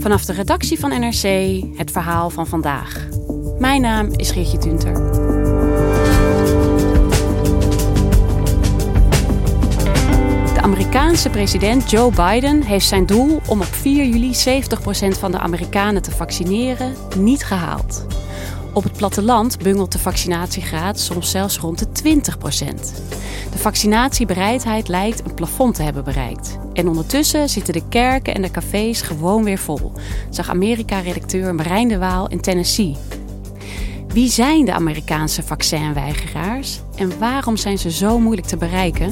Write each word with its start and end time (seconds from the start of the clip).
Vanaf 0.00 0.24
de 0.24 0.32
redactie 0.32 0.78
van 0.78 0.90
NRC 0.90 1.62
het 1.76 1.90
verhaal 1.90 2.30
van 2.30 2.46
vandaag. 2.46 3.08
Mijn 3.58 3.80
naam 3.80 4.12
is 4.16 4.30
Geertje 4.30 4.58
Tunter. 4.58 4.94
De 10.54 10.60
Amerikaanse 10.60 11.30
president 11.30 11.90
Joe 11.90 12.12
Biden 12.12 12.62
heeft 12.62 12.86
zijn 12.86 13.06
doel 13.06 13.40
om 13.46 13.60
op 13.60 13.74
4 13.74 14.04
juli 14.04 14.60
70% 15.14 15.18
van 15.18 15.30
de 15.30 15.38
Amerikanen 15.38 16.02
te 16.02 16.10
vaccineren 16.10 16.94
niet 17.18 17.44
gehaald. 17.44 18.06
Op 18.72 18.82
het 18.82 18.92
platteland 18.92 19.58
bungelt 19.58 19.92
de 19.92 19.98
vaccinatiegraad 19.98 21.00
soms 21.00 21.30
zelfs 21.30 21.58
rond 21.58 21.78
de 21.78 21.86
20% 21.86 22.74
De 23.50 23.58
vaccinatiebereidheid 23.58 24.88
lijkt 24.88 25.24
een 25.24 25.34
plafond 25.34 25.74
te 25.74 25.82
hebben 25.82 26.04
bereikt. 26.04 26.58
En 26.72 26.88
ondertussen 26.88 27.48
zitten 27.48 27.74
de 27.74 27.88
kerken 27.88 28.34
en 28.34 28.42
de 28.42 28.50
cafés 28.50 29.02
gewoon 29.02 29.44
weer 29.44 29.58
vol, 29.58 29.92
zag 30.30 30.48
Amerika-redacteur 30.48 31.54
Marijn 31.54 31.88
de 31.88 31.98
Waal 31.98 32.28
in 32.28 32.40
Tennessee. 32.40 32.96
Wie 34.08 34.30
zijn 34.30 34.64
de 34.64 34.72
Amerikaanse 34.72 35.42
vaccinweigeraars 35.42 36.80
en 36.96 37.18
waarom 37.18 37.56
zijn 37.56 37.78
ze 37.78 37.90
zo 37.90 38.18
moeilijk 38.18 38.46
te 38.46 38.56
bereiken? 38.56 39.10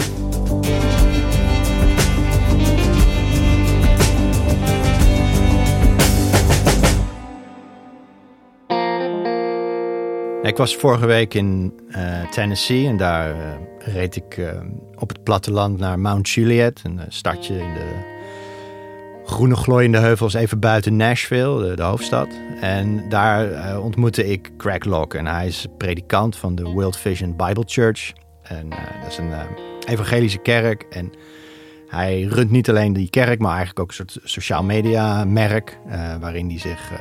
Ik 10.49 10.57
was 10.57 10.77
vorige 10.77 11.07
week 11.07 11.35
in 11.35 11.81
uh, 11.89 12.29
Tennessee 12.31 12.87
en 12.87 12.97
daar 12.97 13.31
uh, 13.31 13.95
reed 13.95 14.17
ik 14.17 14.37
uh, 14.37 14.51
op 14.95 15.09
het 15.09 15.23
platteland 15.23 15.79
naar 15.79 15.99
Mount 15.99 16.29
Juliet, 16.29 16.81
een 16.83 17.01
stadje 17.09 17.55
in 17.55 17.75
de 17.75 17.87
groene 19.25 19.57
glooiende 19.57 19.99
heuvels 19.99 20.35
even 20.35 20.61
buiten 20.61 20.97
Nashville, 20.97 21.69
de, 21.69 21.77
de 21.77 21.83
hoofdstad. 21.83 22.29
En 22.61 23.09
daar 23.09 23.81
ontmoette 23.81 24.27
ik 24.27 24.51
Craig 24.57 24.85
Locke 24.85 25.19
en 25.19 25.27
hij 25.27 25.47
is 25.47 25.67
predikant 25.79 26.37
van 26.37 26.55
de 26.55 26.63
World 26.63 26.97
Vision 26.97 27.37
Bible 27.37 27.65
Church. 27.67 28.13
En 28.43 28.69
dat 29.03 29.11
is 29.11 29.19
een 29.19 29.33
evangelische 29.87 30.39
kerk 30.39 30.83
en 30.91 31.13
hij 31.89 32.23
runt 32.23 32.51
niet 32.51 32.69
alleen 32.69 32.93
die 32.93 33.11
kerk, 33.11 33.41
maar 33.41 33.57
eigenlijk 33.57 33.81
ook 33.81 33.89
een 33.89 33.95
soort 33.95 34.19
sociaal 34.23 34.63
media 34.63 35.25
merk. 35.25 35.79
Uh, 35.87 36.17
waarin 36.21 36.49
hij 36.49 36.59
zich 36.59 36.91
uh, 36.93 36.99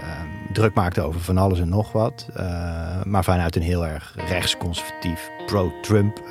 druk 0.54 0.74
maakte 0.74 1.02
over 1.02 1.22
van 1.22 1.38
alles 1.38 1.60
en 1.60 1.70
nog 1.70 1.92
wat. 1.92 2.28
Uh, 2.38 3.04
maar 3.04 3.24
vanuit 3.24 3.56
een 3.56 3.62
heel 3.62 3.86
erg 3.86 4.16
rechtsconservatief, 4.28 5.30
pro-Trump 5.46 6.22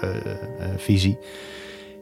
visie. 0.76 1.18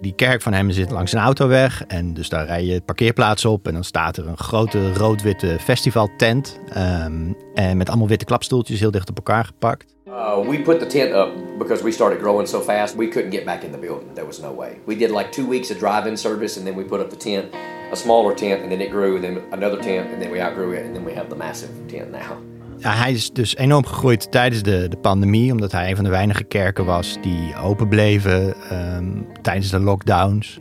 Die 0.00 0.14
kerk 0.14 0.42
van 0.42 0.52
hem 0.52 0.70
zit 0.70 0.90
langs 0.90 1.12
een 1.12 1.20
autoweg. 1.20 1.84
En 1.86 2.14
dus 2.14 2.28
daar 2.28 2.46
rij 2.46 2.64
je 2.64 2.80
parkeerplaats 2.80 3.44
op. 3.44 3.66
En 3.66 3.72
dan 3.72 3.84
staat 3.84 4.16
er 4.16 4.28
een 4.28 4.38
grote 4.38 4.92
rood-witte 4.92 5.56
festivaltent. 5.60 6.58
Um, 6.76 7.36
en 7.54 7.76
met 7.76 7.88
allemaal 7.88 8.08
witte 8.08 8.24
klapstoeltjes 8.24 8.80
heel 8.80 8.90
dicht 8.90 9.10
op 9.10 9.16
elkaar 9.16 9.44
gepakt. 9.44 9.94
Uh, 10.06 10.48
we 10.48 10.60
put 10.60 10.78
the 10.78 10.86
tent 10.86 11.14
up 11.14 11.43
because 11.58 11.82
we 11.84 11.92
started 11.92 12.20
growing 12.20 12.46
so 12.46 12.60
fast 12.60 12.96
we 12.96 13.08
couldn't 13.08 13.30
get 13.30 13.44
back 13.44 13.64
in 13.64 13.72
the 13.72 13.78
building. 13.78 14.14
There 14.14 14.26
was 14.26 14.40
no 14.40 14.52
way. 14.52 14.78
We 14.86 14.96
did 14.96 15.10
like 15.10 15.30
two 15.30 15.46
weeks 15.46 15.70
of 15.70 15.78
drive-in 15.78 16.16
service 16.16 16.56
and 16.58 16.66
then 16.66 16.76
we 16.76 16.84
put 16.84 17.00
up 17.00 17.10
the 17.10 17.16
tent, 17.16 17.54
a 17.92 17.96
smaller 17.96 18.34
tent, 18.34 18.62
and 18.62 18.70
then 18.70 18.80
it 18.80 18.90
grew, 18.90 19.14
and 19.14 19.22
then 19.24 19.42
another 19.50 19.80
tent, 19.80 20.12
and 20.12 20.22
then 20.22 20.30
we 20.30 20.40
outgrew 20.40 20.72
it, 20.72 20.84
and 20.84 20.94
then 20.94 21.04
we 21.04 21.14
have 21.14 21.28
the 21.28 21.36
massive 21.36 21.70
tent 21.86 22.10
now. 22.10 22.38
Hij 22.80 23.12
is 23.12 23.32
dus 23.32 23.56
enorm 23.56 23.86
gegroeid 23.86 24.30
tijdens 24.30 24.62
de, 24.62 24.88
de 24.88 24.96
pandemie, 24.96 25.52
omdat 25.52 25.72
hij 25.72 25.90
een 25.90 25.94
van 25.94 26.04
de 26.04 26.10
weinige 26.10 26.44
kerken 26.44 26.84
was 26.84 27.16
die 27.22 27.56
open 27.56 27.88
bleven 27.88 28.54
um, 28.72 29.26
tijdens 29.42 29.70
de 29.70 29.80
lockdowns. 29.80 30.60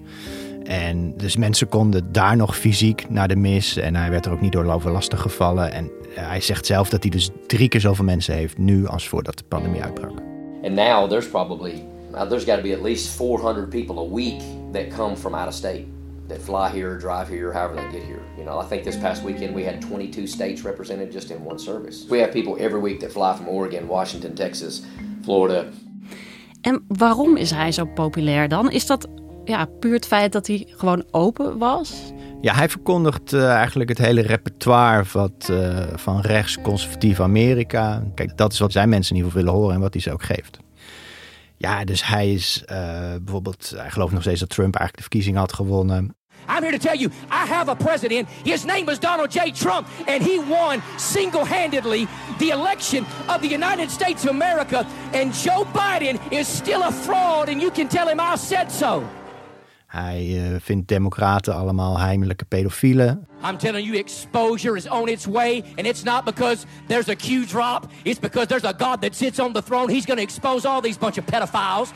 En 0.63 1.17
dus 1.17 1.35
mensen 1.35 1.69
konden 1.69 2.11
daar 2.11 2.35
nog 2.35 2.57
fysiek 2.57 3.09
naar 3.09 3.27
de 3.27 3.35
mis. 3.35 3.77
En 3.77 3.95
hij 3.95 4.09
werd 4.09 4.25
er 4.25 4.31
ook 4.31 4.41
niet 4.41 4.51
door 4.51 4.79
lastig 4.83 5.21
gevallen. 5.21 5.71
En 5.71 5.91
hij 6.09 6.41
zegt 6.41 6.65
zelf 6.65 6.89
dat 6.89 7.03
hij 7.03 7.11
dus 7.11 7.29
drie 7.47 7.67
keer 7.67 7.81
zoveel 7.81 8.05
mensen 8.05 8.33
heeft 8.33 8.57
nu 8.57 8.87
als 8.87 9.07
voordat 9.07 9.37
de 9.37 9.43
pandemie 9.47 9.83
uitbrak. 9.83 10.32
And 10.63 10.75
now 10.75 11.07
there's 11.07 11.27
probably 11.27 11.85
uh, 12.13 12.25
there's 12.25 12.45
got 12.45 12.57
to 12.57 12.61
be 12.61 12.73
at 12.73 12.81
least 12.81 13.17
400 13.17 13.71
people 13.71 13.99
a 13.99 14.03
week 14.03 14.41
that 14.71 14.91
come 14.91 15.15
from 15.15 15.35
out 15.35 15.47
of 15.47 15.53
state 15.53 15.87
that 16.27 16.41
fly 16.41 16.69
here, 16.69 16.97
drive 16.97 17.27
here, 17.27 17.51
however 17.51 17.75
they 17.75 17.91
get 17.91 18.03
here. 18.03 18.21
You 18.37 18.43
know, 18.43 18.59
I 18.59 18.65
think 18.65 18.83
this 18.83 18.97
past 18.97 19.23
weekend 19.23 19.53
we 19.55 19.63
had 19.63 19.81
22 19.81 20.27
states 20.27 20.63
represented 20.63 21.11
just 21.11 21.31
in 21.31 21.43
one 21.43 21.59
service. 21.59 22.05
We 22.09 22.19
have 22.19 22.31
people 22.31 22.55
every 22.59 22.79
week 22.79 22.99
that 22.99 23.11
fly 23.11 23.35
from 23.35 23.47
Oregon, 23.47 23.87
Washington, 23.87 24.35
Texas, 24.35 24.81
Florida. 25.23 25.65
En 26.61 26.83
waarom 26.87 27.37
is 27.37 27.51
hij 27.51 27.71
zo 27.71 27.85
populair 27.85 28.47
dan? 28.47 28.71
Is 28.71 28.85
dat 28.85 29.07
ja, 29.43 29.65
puur 29.79 29.93
het 29.93 30.05
feit 30.05 30.31
dat 30.31 30.47
hij 30.47 30.67
gewoon 30.67 31.03
open 31.11 31.57
was? 31.57 32.13
Ja, 32.43 32.53
hij 32.53 32.69
verkondigt 32.69 33.33
uh, 33.33 33.53
eigenlijk 33.53 33.89
het 33.89 33.97
hele 33.97 34.21
repertoire 34.21 35.03
wat, 35.11 35.47
uh, 35.51 35.77
van 35.95 36.21
rechtsconservatief 36.21 37.19
Amerika. 37.19 38.03
Kijk, 38.15 38.37
dat 38.37 38.53
is 38.53 38.59
wat 38.59 38.71
zijn 38.71 38.89
mensen 38.89 39.11
in 39.11 39.17
ieder 39.17 39.31
geval 39.31 39.45
willen 39.45 39.59
horen 39.59 39.75
en 39.75 39.81
wat 39.81 39.93
hij 39.93 40.01
ze 40.01 40.11
ook 40.11 40.23
geeft. 40.23 40.57
Ja, 41.57 41.85
dus 41.85 42.05
hij 42.05 42.33
is 42.33 42.63
uh, 42.71 42.77
bijvoorbeeld, 43.21 43.73
hij 43.75 43.89
gelooft 43.89 44.13
nog 44.13 44.21
steeds 44.21 44.39
dat 44.39 44.49
Trump 44.49 44.75
eigenlijk 44.75 44.95
de 44.95 45.01
verkiezing 45.01 45.37
had 45.37 45.53
gewonnen. 45.53 46.15
I'm 46.49 46.63
here 46.63 46.77
to 46.77 46.87
tell 46.89 46.97
you, 46.97 47.11
I 47.31 47.47
have 47.47 47.69
a 47.69 47.75
president. 47.75 48.27
His 48.43 48.63
name 48.63 48.91
is 48.91 48.99
Donald 48.99 49.33
J. 49.33 49.51
Trump, 49.51 49.87
and 50.05 50.21
he 50.23 50.41
won 50.49 50.81
single 50.97 51.45
handedly 51.45 52.07
the 52.37 52.51
election 52.51 53.05
of 53.27 53.37
the 53.39 53.49
United 53.49 53.91
States 53.91 54.23
of 54.23 54.29
America. 54.29 54.85
And 55.13 55.33
Joe 55.43 55.65
Biden 55.73 56.19
is 56.29 56.57
still 56.57 56.81
a 56.81 56.91
fraud, 56.91 57.49
and 57.49 57.61
you 57.61 57.71
can 57.71 57.87
tell 57.87 58.07
him 58.07 58.19
I 58.19 58.35
said 58.37 58.71
so. 58.71 59.03
Hij 59.93 60.25
uh, 60.25 60.55
vindt 60.59 60.87
democraten 60.87 61.55
allemaal 61.55 61.99
heimelijke 61.99 62.45
pedofielen. 62.45 63.27
I'm 63.49 63.57
telling 63.57 63.85
you, 63.85 63.97
exposure 63.97 64.75
is 64.75 64.89
on 64.89 65.07
its 65.07 65.25
way, 65.25 65.63
and 65.75 65.85
it's 65.85 66.03
not 66.03 66.25
because 66.25 66.65
there's 66.87 67.09
a 67.09 67.15
Q 67.15 67.45
drop. 67.45 67.85
It's 68.03 68.19
because 68.19 68.47
there's 68.47 68.63
a 68.63 68.73
God 68.77 69.01
that 69.01 69.15
sits 69.15 69.39
on 69.39 69.53
the 69.53 69.61
throne. 69.61 69.93
He's 69.93 70.05
going 70.05 70.17
to 70.17 70.23
expose 70.23 70.67
all 70.67 70.81
these 70.81 70.97
bunch 70.97 71.17
of 71.17 71.25
pedophiles, 71.25 71.93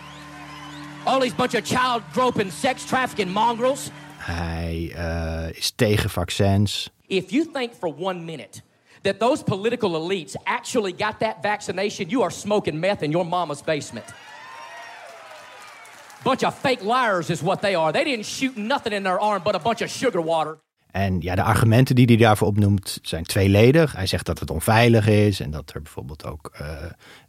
all 1.06 1.20
these 1.20 1.36
bunch 1.36 1.56
of 1.56 1.64
child 1.64 2.02
groping, 2.14 2.52
sex 2.52 2.86
trafficking 2.86 3.32
mongrels. 3.32 3.90
Hij 4.18 4.94
uh, 4.96 5.58
is 5.58 5.72
tegen 5.76 6.10
vaccins. 6.10 6.90
If 7.08 7.30
you 7.30 7.50
think 7.54 7.74
for 7.80 7.94
one 7.98 8.26
minute 8.26 8.62
that 9.02 9.20
those 9.20 9.44
political 9.44 9.90
elites 9.92 10.36
actually 10.44 10.94
got 10.98 11.20
that 11.20 11.36
vaccination, 11.42 12.10
you 12.10 12.22
are 12.22 12.32
smoking 12.32 12.80
meth 12.80 13.02
in 13.02 13.12
your 13.12 13.26
mama's 13.26 13.62
basement. 13.62 14.06
Bunch 16.24 16.44
of 16.44 16.54
fake 16.60 16.84
liars 16.84 17.30
is 17.30 17.42
what 17.42 17.62
they 17.62 17.76
are. 17.76 17.92
They 17.92 18.04
didn't 18.04 18.26
shoot 18.26 18.56
nothing 18.56 18.94
in 18.94 19.04
their 19.04 19.20
arm 19.20 19.42
but 19.44 19.56
a 19.56 19.60
bunch 19.60 19.82
of 19.82 19.90
sugar 19.90 20.24
water. 20.24 20.58
En 20.92 21.22
ja, 21.22 21.36
de 21.36 21.44
argumenten 21.44 21.96
die 21.96 22.06
hij 22.06 22.16
daarvoor 22.16 22.48
opnoemt 22.48 23.00
zijn 23.02 23.24
tweeledig. 23.24 23.94
Hij 23.94 24.08
zegt 24.08 24.26
dat 24.26 24.40
het 24.40 24.50
onveilig 24.50 25.08
is 25.08 25.40
en 25.40 25.52
dat 25.52 25.72
er 25.74 25.82
bijvoorbeeld 25.82 26.26
ook 26.26 26.52
uh, 26.62 26.68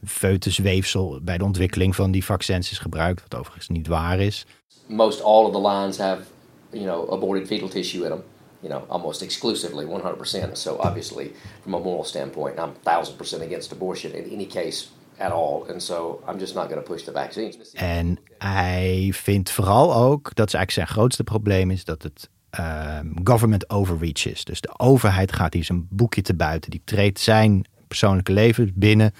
foetusweefsel 0.07 1.21
bij 1.23 1.39
de 1.39 1.45
ontwikkeling 1.45 1.95
van 1.95 2.11
die 2.11 2.25
vaccins 2.25 2.71
is 2.71 2.79
gebruikt, 2.79 3.23
wat 3.23 3.41
overigens 3.41 3.69
niet 3.69 3.87
waar 3.87 4.21
is. 4.21 4.47
Most 4.87 5.23
all 5.23 5.45
of 5.45 5.53
the 5.53 5.69
lines 5.69 5.99
have, 5.99 6.23
you 6.71 6.85
know, 6.85 7.13
aborted 7.13 7.47
fetal 7.47 7.69
tissue 7.69 8.05
in 8.05 8.11
them. 8.11 8.23
You 8.61 8.73
know, 8.73 8.91
almost 8.91 9.23
exclusively, 9.23 9.87
100%. 9.87 10.53
So 10.53 10.77
obviously, 10.77 11.31
from 11.63 11.75
a 11.75 11.79
moral 11.79 12.05
standpoint, 12.05 12.59
I'm 12.59 12.73
1000% 12.83 13.43
against 13.43 13.73
abortion 13.73 14.15
in 14.15 14.31
any 14.33 14.47
case 14.47 14.89
at 15.19 15.33
all. 15.33 15.71
And 15.71 15.83
so 15.83 16.23
I'm 16.29 16.39
just 16.39 16.55
not 16.55 16.65
going 16.69 16.85
to 16.85 16.93
push 16.93 17.03
the 17.03 17.13
vaccines. 17.13 17.73
En 17.73 18.19
hij 18.39 19.11
vindt 19.15 19.51
vooral 19.51 19.95
ook, 19.95 20.35
dat 20.35 20.47
is 20.47 20.55
eigenlijk 20.55 20.71
zijn 20.71 20.87
grootste 20.87 21.25
probleem, 21.25 21.71
is 21.71 21.85
dat 21.85 22.03
het 22.03 22.29
uh, 22.61 22.99
government 23.25 23.71
overreach 23.71 24.27
is. 24.27 24.45
Dus 24.45 24.61
de 24.61 24.79
overheid 24.79 25.33
gaat 25.33 25.55
hier 25.55 25.65
zijn 25.65 25.87
boekje 25.91 26.23
te 26.23 26.35
buiten. 26.35 26.71
Die 26.71 26.83
treedt 26.85 27.21
zijn 27.21 27.65
persoonlijke 27.89 28.33
leven 28.33 28.73
binnen 28.75 29.13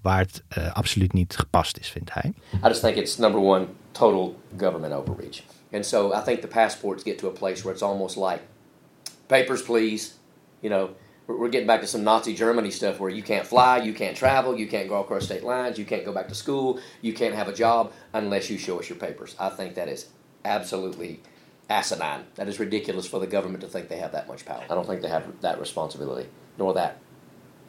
waar 0.00 0.18
het 0.18 0.42
uh, 0.58 0.72
absoluut 0.72 1.12
niet 1.12 1.36
gepast 1.36 1.78
is, 1.78 1.88
vindt 1.88 2.14
hij. 2.14 2.34
I 2.52 2.66
just 2.66 2.80
think 2.80 2.96
it's 2.96 3.16
number 3.16 3.40
one 3.40 3.66
total 3.92 4.36
government 4.56 4.92
overreach. 4.92 5.42
And 5.72 5.86
so 5.86 6.12
I 6.12 6.22
think 6.24 6.40
the 6.40 6.46
passports 6.46 7.02
get 7.02 7.18
to 7.18 7.28
a 7.28 7.32
place 7.32 7.62
where 7.62 7.72
it's 7.72 7.82
almost 7.82 8.16
like 8.16 8.40
papers 9.26 9.62
please, 9.62 10.10
you 10.60 10.74
know, 10.74 10.90
we're 11.38 11.48
getting 11.48 11.66
back 11.66 11.80
to 11.80 11.86
some 11.86 12.04
Nazi 12.04 12.34
Germany 12.34 12.70
stuff 12.70 13.00
where 13.00 13.10
you 13.10 13.22
can't 13.22 13.46
fly, 13.46 13.78
you 13.78 13.92
can't 13.92 14.16
travel, 14.16 14.58
you 14.58 14.66
can't 14.66 14.88
go 14.88 15.00
across 15.00 15.24
state 15.24 15.44
lines, 15.44 15.78
you 15.78 15.84
can't 15.84 16.04
go 16.04 16.12
back 16.12 16.28
to 16.28 16.34
school, 16.34 16.80
you 17.02 17.12
can't 17.12 17.34
have 17.34 17.48
a 17.48 17.52
job 17.52 17.92
unless 18.12 18.50
you 18.50 18.58
show 18.58 18.78
us 18.78 18.88
your 18.88 18.98
papers. 18.98 19.36
I 19.38 19.50
think 19.50 19.74
that 19.74 19.88
is 19.88 20.08
absolutely 20.44 21.20
asinine. 21.68 22.24
That 22.34 22.48
is 22.48 22.58
ridiculous 22.58 23.06
for 23.06 23.20
the 23.20 23.26
government 23.26 23.62
to 23.62 23.68
think 23.68 23.88
they 23.88 23.98
have 23.98 24.12
that 24.12 24.28
much 24.28 24.44
power. 24.44 24.64
I 24.68 24.74
don't 24.74 24.86
think 24.86 25.02
they 25.02 25.08
have 25.08 25.40
that 25.40 25.60
responsibility 25.60 26.28
nor 26.58 26.74
that 26.74 26.98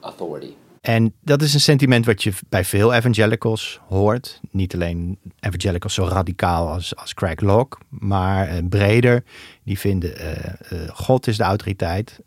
authority. 0.03 0.57
En 0.81 1.13
dat 1.21 1.41
is 1.41 1.53
een 1.53 1.59
sentiment 1.59 2.05
wat 2.05 2.23
je 2.23 2.33
bij 2.49 2.65
veel 2.65 2.93
evangelicals 2.93 3.79
hoort. 3.87 4.41
Niet 4.51 4.73
alleen 4.73 5.19
evangelicals 5.39 5.93
zo 5.93 6.05
radicaal 6.05 6.69
als, 6.69 6.95
als 6.95 7.13
Craig 7.13 7.39
Locke, 7.39 7.77
maar 7.89 8.55
uh, 8.55 8.67
breder. 8.69 9.23
Die 9.63 9.79
vinden 9.79 10.21
uh, 10.21 10.79
uh, 10.79 10.89
God 10.93 11.27
is 11.27 11.37
de 11.37 11.43
autoriteit 11.43 12.19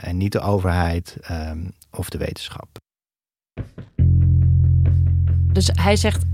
en 0.00 0.16
niet 0.16 0.32
de 0.32 0.40
overheid 0.40 1.16
um, 1.30 1.72
of 1.90 2.10
de 2.10 2.18
wetenschap. 2.18 2.68
Dus 5.52 5.70
hij 5.72 5.96
zegt, 5.96 6.24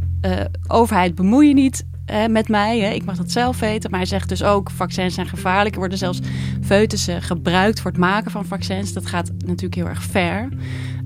overheid 0.66 1.14
bemoei 1.14 1.48
je 1.48 1.54
niet 1.54 1.84
met 2.30 2.48
mij. 2.48 2.78
Hè. 2.78 2.90
Ik 2.90 3.04
mag 3.04 3.16
dat 3.16 3.30
zelf 3.30 3.58
weten. 3.58 3.90
Maar 3.90 3.98
hij 3.98 4.08
zegt 4.08 4.28
dus 4.28 4.42
ook, 4.42 4.70
vaccins 4.70 5.14
zijn 5.14 5.28
gevaarlijk. 5.28 5.75
Er 5.75 5.80
worden 5.80 5.98
zelfs 5.98 6.20
foetussen 6.62 7.22
gebruikt 7.22 7.80
voor 7.80 7.90
het 7.90 8.00
maken 8.00 8.30
van 8.30 8.44
vaccins. 8.44 8.92
Dat 8.92 9.06
gaat 9.06 9.30
natuurlijk 9.44 9.75
heel 9.75 9.88
erg 9.88 10.02
ver. 10.02 10.48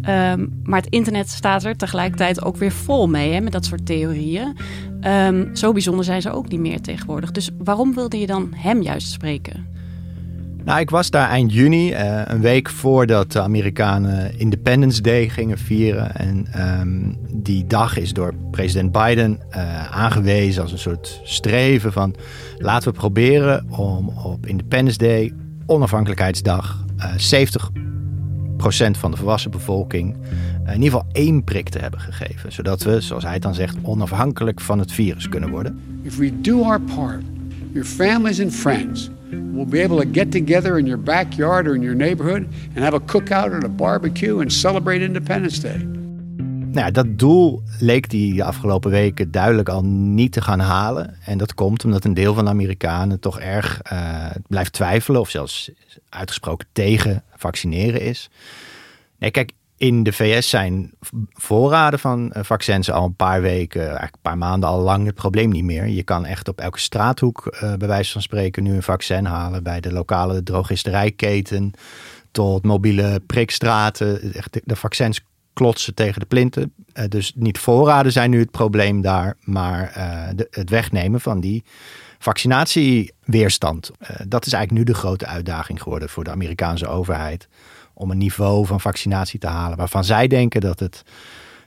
Um, 0.08 0.60
maar 0.64 0.80
het 0.80 0.90
internet 0.90 1.28
staat 1.28 1.64
er 1.64 1.76
tegelijkertijd 1.76 2.44
ook 2.44 2.56
weer 2.56 2.72
vol 2.72 3.08
mee 3.08 3.32
hè, 3.32 3.40
met 3.40 3.52
dat 3.52 3.64
soort 3.64 3.86
theorieën. 3.86 4.56
Um, 5.06 5.56
zo 5.56 5.72
bijzonder 5.72 6.04
zijn 6.04 6.22
ze 6.22 6.32
ook 6.32 6.48
niet 6.48 6.60
meer 6.60 6.80
tegenwoordig. 6.80 7.30
Dus 7.30 7.50
waarom 7.58 7.94
wilde 7.94 8.18
je 8.18 8.26
dan 8.26 8.52
hem 8.56 8.82
juist 8.82 9.10
spreken? 9.10 9.66
Nou, 10.64 10.80
ik 10.80 10.90
was 10.90 11.10
daar 11.10 11.28
eind 11.28 11.52
juni, 11.52 11.90
uh, 11.90 12.22
een 12.24 12.40
week 12.40 12.70
voordat 12.70 13.32
de 13.32 13.40
Amerikanen 13.40 14.38
Independence 14.38 15.02
Day 15.02 15.28
gingen 15.28 15.58
vieren. 15.58 16.14
En 16.14 16.46
um, 16.80 17.16
die 17.32 17.66
dag 17.66 17.98
is 17.98 18.12
door 18.12 18.34
president 18.50 18.92
Biden 18.92 19.40
uh, 19.50 19.90
aangewezen 19.90 20.62
als 20.62 20.72
een 20.72 20.78
soort 20.78 21.20
streven 21.24 21.92
van... 21.92 22.14
laten 22.58 22.92
we 22.92 22.98
proberen 22.98 23.66
om 23.70 24.08
op 24.08 24.46
Independence 24.46 24.98
Day, 24.98 25.32
onafhankelijkheidsdag, 25.66 26.84
uh, 26.98 27.04
70 27.16 27.70
van 28.98 29.10
de 29.10 29.16
volwassen 29.16 29.50
bevolking 29.50 30.16
in 30.66 30.82
ieder 30.82 30.90
geval 30.90 31.06
één 31.12 31.44
prik 31.44 31.68
te 31.68 31.78
hebben 31.78 32.00
gegeven. 32.00 32.52
Zodat 32.52 32.82
we, 32.82 33.00
zoals 33.00 33.22
hij 33.22 33.32
het 33.32 33.42
dan 33.42 33.54
zegt, 33.54 33.76
onafhankelijk 33.82 34.60
van 34.60 34.78
het 34.78 34.92
virus 34.92 35.28
kunnen 35.28 35.50
worden. 35.50 35.80
If 36.02 36.16
we 36.16 36.40
do 36.40 36.62
our 36.62 36.80
part, 36.80 37.22
your 37.72 37.88
families 37.88 38.40
and 38.40 38.52
friends 38.54 39.10
will 39.30 39.66
be 39.66 39.84
able 39.84 40.02
to 40.02 40.08
get 40.12 40.30
together 40.30 40.78
in 40.78 40.86
your 40.86 41.02
backyard 41.02 41.66
or 41.66 41.74
in 41.74 41.82
your 41.82 41.96
neighborhood 41.96 42.46
and 42.74 42.84
have 42.84 42.94
a 42.94 43.00
cookout 43.00 43.52
or 43.52 43.64
a 43.64 43.68
barbecue 43.68 44.40
and 44.40 44.52
celebrate 44.52 45.04
Independence 45.04 45.58
Day. 45.58 46.01
Nou 46.72 46.90
dat 46.90 47.18
doel 47.18 47.62
leek 47.78 48.10
die 48.10 48.34
de 48.34 48.44
afgelopen 48.44 48.90
weken 48.90 49.30
duidelijk 49.30 49.68
al 49.68 49.84
niet 49.84 50.32
te 50.32 50.42
gaan 50.42 50.60
halen. 50.60 51.16
En 51.24 51.38
dat 51.38 51.54
komt 51.54 51.84
omdat 51.84 52.04
een 52.04 52.14
deel 52.14 52.34
van 52.34 52.44
de 52.44 52.50
Amerikanen 52.50 53.20
toch 53.20 53.40
erg 53.40 53.80
uh, 53.92 54.26
blijft 54.46 54.72
twijfelen 54.72 55.20
of 55.20 55.30
zelfs 55.30 55.70
uitgesproken 56.08 56.68
tegen 56.72 57.24
vaccineren 57.36 58.00
is. 58.00 58.30
Nee, 59.18 59.30
kijk, 59.30 59.52
in 59.76 60.02
de 60.02 60.12
VS 60.12 60.48
zijn 60.48 60.92
voorraden 61.32 61.98
van 61.98 62.32
eh, 62.32 62.42
vaccins 62.42 62.90
al 62.90 63.04
een 63.04 63.16
paar 63.16 63.40
weken, 63.40 63.80
eigenlijk 63.80 64.14
een 64.14 64.20
paar 64.22 64.38
maanden 64.38 64.68
al 64.68 64.80
lang 64.80 65.06
het 65.06 65.14
probleem 65.14 65.50
niet 65.50 65.64
meer. 65.64 65.86
Je 65.86 66.02
kan 66.02 66.24
echt 66.26 66.48
op 66.48 66.60
elke 66.60 66.80
straathoek, 66.80 67.56
uh, 67.62 67.74
bij 67.74 67.88
wijze 67.88 68.12
van 68.12 68.22
spreken, 68.22 68.62
nu 68.62 68.74
een 68.74 68.82
vaccin 68.82 69.24
halen. 69.24 69.62
Bij 69.62 69.80
de 69.80 69.92
lokale 69.92 70.42
drogisterijketen 70.42 71.72
tot 72.30 72.64
mobiele 72.64 73.20
prikstraten. 73.26 74.32
Echt 74.34 74.60
de 74.64 74.76
vaccins 74.76 75.20
klotsen 75.52 75.94
tegen 75.94 76.20
de 76.20 76.26
plinten. 76.26 76.72
Uh, 76.94 77.04
dus 77.08 77.32
niet 77.34 77.58
voorraden 77.58 78.12
zijn 78.12 78.30
nu 78.30 78.38
het 78.38 78.50
probleem 78.50 79.00
daar, 79.00 79.36
maar 79.40 79.92
de, 80.36 80.46
het 80.50 80.70
wegnemen 80.70 81.20
van 81.20 81.40
die 81.40 81.64
vaccinatieweerstand. 82.18 83.90
Uh, 84.00 84.08
dat 84.28 84.46
is 84.46 84.52
eigenlijk 84.52 84.86
nu 84.86 84.92
de 84.92 85.00
grote 85.00 85.26
uitdaging 85.26 85.82
geworden 85.82 86.08
voor 86.08 86.24
de 86.24 86.30
Amerikaanse 86.30 86.86
overheid. 86.86 87.48
Om 87.94 88.10
een 88.10 88.18
niveau 88.18 88.66
van 88.66 88.80
vaccinatie 88.80 89.38
te 89.38 89.46
halen 89.46 89.76
waarvan 89.76 90.04
zij 90.04 90.26
denken 90.26 90.60
dat 90.60 90.80
het 90.80 91.02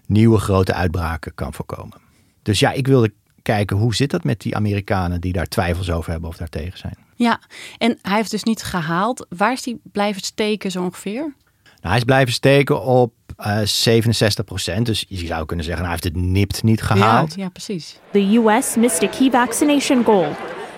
nieuwe 0.06 0.38
grote 0.38 0.74
uitbraken 0.74 1.36
kan 1.36 1.54
voorkomen. 1.54 1.98
Dus 2.42 2.60
ja, 2.60 2.72
ik 2.72 2.88
wilde 2.88 3.14
kijken 3.42 3.78
hoe 3.78 3.96
zit 3.96 4.10
dat 4.10 4.24
met 4.24 4.42
die 4.42 4.56
Amerikanen 4.56 5.22
die 5.22 5.34
daar 5.34 5.48
twijfels 5.48 5.92
over 5.92 6.12
hebben 6.12 6.30
of 6.30 6.38
daartegen 6.38 6.78
zijn. 6.78 6.98
Ja, 7.16 7.40
en 7.78 8.00
hij 8.02 8.16
heeft 8.16 8.32
dus 8.32 8.44
niet 8.44 8.64
gehaald. 8.64 9.26
Waar 9.30 9.52
is 9.52 9.66
hij 9.66 9.78
blijven 9.84 10.22
steken 10.22 10.72
zo 10.72 10.84
ongeveer? 10.84 11.22
Nou, 11.64 11.78
hij 11.82 11.98
is 11.98 12.04
blijven 12.04 12.34
steken 12.34 12.82
op 12.82 13.14
uh, 13.40 13.60
67 13.64 14.46
procent. 14.46 14.86
Dus 14.86 15.06
je 15.08 15.26
zou 15.26 15.46
kunnen 15.46 15.66
zeggen, 15.66 15.84
nou, 15.84 15.96
hij 15.96 16.02
heeft 16.04 16.16
het 16.16 16.32
nipt 16.32 16.64
niet 16.64 16.82
gehaald. 16.82 17.36
Ja, 17.36 17.44
ja, 17.44 17.50
precies. 17.50 18.00
The 18.12 18.38
US 18.38 18.76
missed 18.76 19.04
a 19.04 19.18
key 19.18 19.30
vaccination 19.30 20.04
goal. 20.04 20.28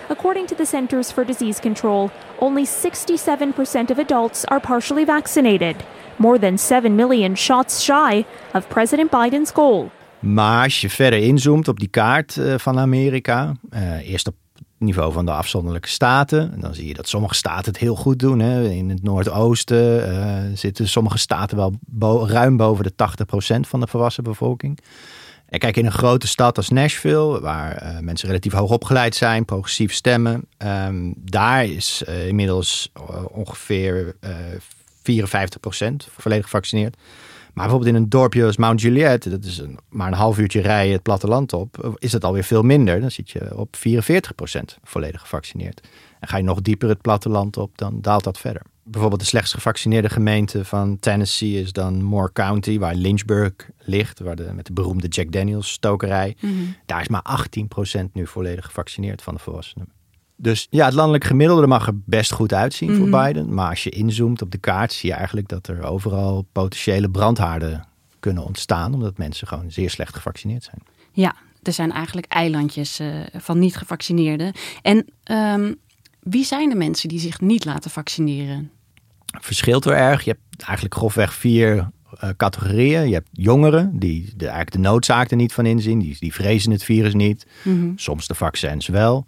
According 0.08 0.46
to 0.46 0.56
the 0.56 0.64
Centers 0.64 1.12
for 1.12 1.26
Disease 1.26 1.60
Control, 1.60 2.10
only 2.38 2.66
67% 2.66 3.90
of 3.90 3.98
adults 3.98 4.46
are 4.46 4.60
partially 4.60 5.04
vaccinated, 5.04 5.76
more 6.16 6.38
than 6.38 6.58
7 6.58 6.94
million 6.94 7.36
shots 7.36 7.82
shy 7.82 8.24
of 8.54 8.68
President 8.68 9.10
Biden's 9.10 9.50
goal. 9.50 9.90
Maar 10.18 10.62
als 10.62 10.80
je 10.80 10.90
verder 10.90 11.18
inzoomt 11.18 11.68
op 11.68 11.78
die 11.78 11.88
kaart 11.88 12.36
uh, 12.36 12.54
van 12.58 12.78
Amerika, 12.78 13.52
uh, 13.70 14.08
eerst 14.10 14.26
op 14.26 14.34
niveau 14.78 15.12
van 15.12 15.26
de 15.26 15.32
afzonderlijke 15.32 15.88
staten. 15.88 16.60
Dan 16.60 16.74
zie 16.74 16.86
je 16.86 16.94
dat 16.94 17.08
sommige 17.08 17.34
staten 17.34 17.72
het 17.72 17.80
heel 17.80 17.94
goed 17.94 18.18
doen. 18.18 18.38
Hè. 18.38 18.68
In 18.68 18.90
het 18.90 19.02
Noordoosten 19.02 20.10
uh, 20.10 20.56
zitten 20.56 20.88
sommige 20.88 21.18
staten 21.18 21.78
wel 21.98 22.28
ruim 22.28 22.56
boven 22.56 22.84
de 22.84 22.92
80% 23.56 23.60
van 23.60 23.80
de 23.80 23.86
volwassen 23.86 24.24
bevolking. 24.24 24.78
En 25.48 25.58
kijk, 25.58 25.76
in 25.76 25.86
een 25.86 25.92
grote 25.92 26.26
stad 26.26 26.56
als 26.56 26.68
Nashville, 26.68 27.40
waar 27.40 27.82
uh, 27.82 27.98
mensen 27.98 28.28
relatief 28.28 28.52
hoog 28.52 28.70
opgeleid 28.70 29.14
zijn, 29.14 29.44
progressief 29.44 29.92
stemmen, 29.92 30.44
um, 30.58 31.14
daar 31.16 31.64
is 31.64 32.02
uh, 32.08 32.26
inmiddels 32.26 32.92
ongeveer 33.28 34.16
54% 34.16 34.20
volledig 36.16 36.44
gevaccineerd. 36.44 36.96
Maar 37.54 37.66
bijvoorbeeld 37.66 37.96
in 37.96 38.02
een 38.02 38.08
dorpje 38.08 38.44
als 38.44 38.56
Mount 38.56 38.80
Juliet, 38.80 39.30
dat 39.30 39.44
is 39.44 39.58
een, 39.58 39.78
maar 39.88 40.06
een 40.06 40.14
half 40.14 40.38
uurtje 40.38 40.60
rijden 40.60 40.92
het 40.92 41.02
platteland 41.02 41.52
op, 41.52 41.96
is 41.98 42.12
het 42.12 42.24
alweer 42.24 42.44
veel 42.44 42.62
minder. 42.62 43.00
Dan 43.00 43.10
zit 43.10 43.30
je 43.30 43.58
op 43.58 43.76
44% 43.76 43.80
volledig 44.82 45.20
gevaccineerd. 45.20 45.88
En 46.20 46.28
ga 46.28 46.36
je 46.36 46.42
nog 46.42 46.60
dieper 46.60 46.88
het 46.88 47.00
platteland 47.00 47.56
op, 47.56 47.78
dan 47.78 48.00
daalt 48.00 48.24
dat 48.24 48.38
verder. 48.38 48.62
Bijvoorbeeld 48.82 49.20
de 49.20 49.26
slechtst 49.26 49.54
gevaccineerde 49.54 50.08
gemeente 50.08 50.64
van 50.64 50.98
Tennessee 50.98 51.60
is 51.60 51.72
dan 51.72 52.02
Moore 52.02 52.32
County, 52.32 52.78
waar 52.78 52.94
Lynchburg 52.94 53.52
ligt, 53.78 54.20
waar 54.20 54.36
de, 54.36 54.52
met 54.54 54.66
de 54.66 54.72
beroemde 54.72 55.08
Jack 55.08 55.32
Daniels 55.32 55.70
stokerij. 55.70 56.36
Mm 56.40 56.50
-hmm. 56.50 56.76
Daar 56.86 57.00
is 57.00 57.08
maar 57.08 57.48
18% 57.98 58.04
nu 58.12 58.26
volledig 58.26 58.64
gevaccineerd 58.64 59.22
van 59.22 59.34
de 59.34 59.40
volwassenen. 59.40 59.88
Dus 60.40 60.66
ja, 60.70 60.84
het 60.84 60.94
landelijk 60.94 61.24
gemiddelde 61.24 61.66
mag 61.66 61.86
er 61.86 61.98
best 62.04 62.32
goed 62.32 62.52
uitzien 62.52 62.96
voor 62.96 63.22
Biden. 63.22 63.54
Maar 63.54 63.68
als 63.68 63.84
je 63.84 63.90
inzoomt 63.90 64.42
op 64.42 64.50
de 64.50 64.58
kaart, 64.58 64.92
zie 64.92 65.10
je 65.10 65.16
eigenlijk 65.16 65.48
dat 65.48 65.68
er 65.68 65.82
overal 65.82 66.46
potentiële 66.52 67.10
brandhaarden 67.10 67.86
kunnen 68.20 68.44
ontstaan. 68.44 68.94
Omdat 68.94 69.18
mensen 69.18 69.46
gewoon 69.46 69.70
zeer 69.70 69.90
slecht 69.90 70.14
gevaccineerd 70.14 70.64
zijn. 70.64 70.82
Ja, 71.12 71.34
er 71.62 71.72
zijn 71.72 71.92
eigenlijk 71.92 72.26
eilandjes 72.26 73.00
uh, 73.00 73.20
van 73.32 73.58
niet 73.58 73.76
gevaccineerden. 73.76 74.52
En 74.82 75.06
um, 75.24 75.76
wie 76.20 76.44
zijn 76.44 76.68
de 76.68 76.74
mensen 76.74 77.08
die 77.08 77.20
zich 77.20 77.40
niet 77.40 77.64
laten 77.64 77.90
vaccineren? 77.90 78.70
Verschilt 79.40 79.84
er 79.84 79.92
erg. 79.92 80.24
Je 80.24 80.30
hebt 80.30 80.62
eigenlijk 80.62 80.94
grofweg 80.94 81.34
vier 81.34 81.90
uh, 82.24 82.30
categorieën. 82.36 83.08
Je 83.08 83.14
hebt 83.14 83.28
jongeren 83.32 83.98
die 83.98 84.32
de, 84.36 84.44
eigenlijk 84.44 84.72
de 84.72 84.88
noodzaak 84.88 85.30
er 85.30 85.36
niet 85.36 85.52
van 85.52 85.66
inzien. 85.66 85.98
Die, 85.98 86.16
die 86.20 86.34
vrezen 86.34 86.72
het 86.72 86.84
virus 86.84 87.14
niet. 87.14 87.46
Mm-hmm. 87.62 87.98
Soms 87.98 88.26
de 88.26 88.34
vaccins 88.34 88.86
wel. 88.86 89.24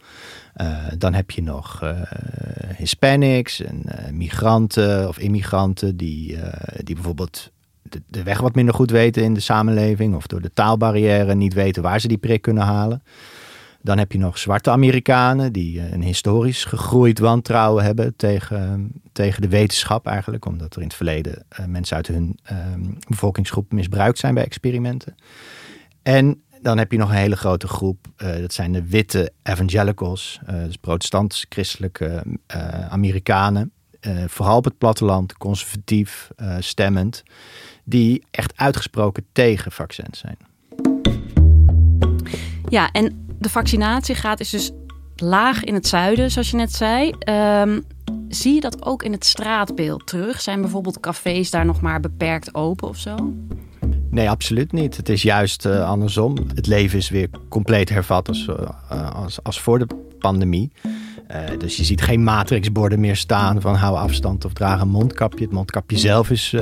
Uh, 0.56 0.76
dan 0.98 1.14
heb 1.14 1.30
je 1.30 1.42
nog 1.42 1.80
uh, 1.82 1.90
Hispanics 2.76 3.62
en 3.62 3.84
migranten 4.12 5.08
of 5.08 5.18
immigranten 5.18 5.96
die, 5.96 6.38
die 6.82 6.94
bijvoorbeeld 6.94 7.50
de, 7.82 8.02
de, 8.08 8.22
weg 8.22 8.40
wat 8.40 8.54
minder 8.54 8.74
goed 8.74 8.90
weten 8.90 9.22
in 9.22 9.34
de 9.34 9.40
samenleving 9.40 10.14
of 10.14 10.26
door 10.26 10.40
de 10.40 10.52
taalbarrière 10.52 11.34
niet 11.34 11.54
weten 11.54 11.82
waar 11.82 12.00
ze 12.00 12.08
die 12.08 12.18
prik 12.18 12.42
kunnen 12.42 12.62
halen. 12.62 13.02
Dan 13.82 13.98
heb 13.98 14.12
je 14.12 14.18
nog 14.18 14.38
zwarte 14.38 14.70
Amerikanen 14.70 15.52
die 15.52 15.92
een 15.92 16.02
historisch 16.02 16.64
gegroeid 16.64 17.18
wantrouwen 17.18 17.84
hebben 17.84 18.16
tegen, 18.16 18.92
tegen 19.12 19.42
de 19.42 19.48
wetenschap 19.48 20.06
eigenlijk, 20.06 20.44
omdat 20.44 20.74
er 20.74 20.80
in 20.80 20.86
het 20.86 20.96
verleden 20.96 21.44
mensen 21.66 21.96
uit 21.96 22.06
hun 22.06 22.38
bevolkingsgroep 23.08 23.72
misbruikt 23.72 24.18
zijn 24.18 24.34
bij 24.34 24.44
experimenten. 24.44 25.14
En 26.02 26.42
dan 26.62 26.78
heb 26.78 26.92
je 26.92 26.98
nog 26.98 27.08
een 27.08 27.14
hele 27.14 27.36
grote 27.36 27.68
groep. 27.68 28.06
Dat 28.16 28.52
zijn 28.52 28.72
de 28.72 28.84
witte 28.84 29.32
evangelicals. 29.42 30.40
Dus 30.46 30.76
protestants-christelijke 30.76 32.24
Amerikanen. 32.88 33.72
vooral 34.26 34.56
op 34.56 34.64
het 34.64 34.78
platteland, 34.78 35.36
conservatief 35.36 36.30
stemmend. 36.58 37.22
die 37.84 38.24
echt 38.30 38.56
uitgesproken 38.56 39.26
tegen 39.32 39.72
vaccins 39.72 40.18
zijn. 40.18 40.36
Ja, 42.68 42.90
en 42.92 43.28
de 43.40 43.48
vaccinatiegraad 43.48 44.40
is 44.40 44.50
dus 44.50 44.70
laag 45.16 45.64
in 45.64 45.74
het 45.74 45.86
zuiden, 45.86 46.30
zoals 46.30 46.50
je 46.50 46.56
net 46.56 46.72
zei. 46.72 47.10
Ehm, 47.18 47.80
zie 48.28 48.54
je 48.54 48.60
dat 48.60 48.84
ook 48.84 49.02
in 49.02 49.12
het 49.12 49.24
straatbeeld 49.24 50.06
terug? 50.06 50.40
Zijn 50.40 50.60
bijvoorbeeld 50.60 51.00
cafés 51.00 51.50
daar 51.50 51.64
nog 51.64 51.80
maar 51.80 52.00
beperkt 52.00 52.54
open 52.54 52.88
of 52.88 52.96
zo? 52.96 53.34
Nee, 54.10 54.30
absoluut 54.30 54.72
niet. 54.72 54.96
Het 54.96 55.08
is 55.08 55.22
juist 55.22 55.66
uh, 55.66 55.88
andersom. 55.88 56.36
Het 56.54 56.66
leven 56.66 56.98
is 56.98 57.08
weer 57.08 57.28
compleet 57.48 57.88
hervat 57.88 58.28
als, 58.28 58.46
uh, 58.46 59.14
als, 59.14 59.42
als 59.42 59.60
voor 59.60 59.78
de 59.78 59.86
pandemie. 60.18 60.72
Uh, 61.30 61.58
dus 61.58 61.76
je 61.76 61.84
ziet 61.84 62.02
geen 62.02 62.22
matrixborden 62.22 63.00
meer 63.00 63.16
staan 63.16 63.60
van 63.60 63.74
hou 63.74 63.96
afstand 63.96 64.44
of 64.44 64.52
draag 64.52 64.80
een 64.80 64.88
mondkapje. 64.88 65.44
Het 65.44 65.52
mondkapje 65.52 65.98
zelf 65.98 66.30
is 66.30 66.54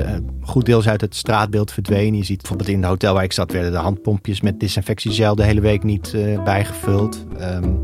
goed 0.42 0.66
deels 0.66 0.88
uit 0.88 1.00
het 1.00 1.16
straatbeeld 1.16 1.72
verdwenen. 1.72 2.18
Je 2.18 2.24
ziet 2.24 2.38
bijvoorbeeld 2.38 2.68
in 2.68 2.78
het 2.78 2.88
hotel 2.88 3.14
waar 3.14 3.24
ik 3.24 3.32
zat 3.32 3.52
werden 3.52 3.72
de 3.72 3.78
handpompjes 3.78 4.40
met 4.40 4.60
desinfectiegel 4.60 5.34
de 5.34 5.44
hele 5.44 5.60
week 5.60 5.82
niet 5.82 6.16
bijgevuld. 6.44 7.26
Um, 7.40 7.82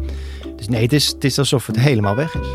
dus 0.57 0.69
nee, 0.69 0.83
het 0.83 0.93
is, 0.93 1.07
het 1.07 1.25
is 1.25 1.39
alsof 1.39 1.67
het 1.67 1.79
helemaal 1.79 2.17
weg 2.17 2.35
is. 2.35 2.47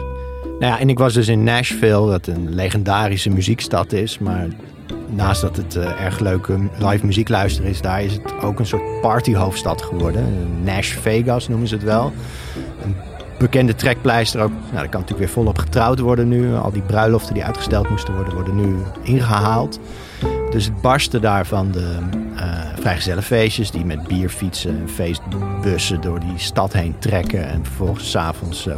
Nou 0.43 0.73
ja, 0.73 0.79
en 0.79 0.89
ik 0.89 0.97
was 0.97 1.13
dus 1.13 1.27
in 1.27 1.43
Nashville, 1.43 2.09
dat 2.09 2.27
een 2.27 2.53
legendarische 2.53 3.29
muziekstad 3.29 3.91
is. 3.91 4.17
Maar 4.17 4.47
naast 5.09 5.41
dat 5.41 5.55
het 5.55 5.75
erg 5.77 6.19
leuke 6.19 6.59
live 6.79 7.05
muziek 7.05 7.29
luisteren 7.29 7.69
is, 7.69 7.81
daar 7.81 8.03
is 8.03 8.13
het 8.13 8.41
ook 8.41 8.59
een 8.59 8.65
soort 8.65 9.01
partyhoofdstad 9.01 9.81
geworden. 9.81 10.25
Nash 10.63 10.91
Vegas 10.93 11.47
noemen 11.47 11.67
ze 11.67 11.75
het 11.75 11.83
wel. 11.83 12.13
Bekende 13.39 13.75
trekpleister 13.75 14.41
ook. 14.41 14.51
Nou, 14.51 14.71
daar 14.71 14.89
kan 14.89 14.99
natuurlijk 14.99 15.19
weer 15.19 15.29
volop 15.29 15.57
getrouwd 15.57 15.99
worden 15.99 16.27
nu. 16.27 16.55
Al 16.55 16.71
die 16.71 16.81
bruiloften 16.81 17.33
die 17.33 17.43
uitgesteld 17.43 17.89
moesten 17.89 18.15
worden, 18.15 18.33
worden 18.33 18.55
nu 18.55 18.75
ingehaald. 19.01 19.79
Dus 20.49 20.65
het 20.65 20.81
barsten 20.81 21.21
daar 21.21 21.45
van 21.45 21.71
de 21.71 21.97
uh, 22.33 22.41
vrijgezellenfeestjes 22.79 23.71
die 23.71 23.85
met 23.85 24.07
bierfietsen 24.07 24.79
en 24.79 24.89
feestbussen 24.89 26.01
door 26.01 26.19
die 26.19 26.37
stad 26.37 26.73
heen 26.73 26.95
trekken. 26.99 27.47
En 27.47 27.65
vervolgens 27.65 28.11
s'avonds 28.11 28.67
uh, 28.67 28.77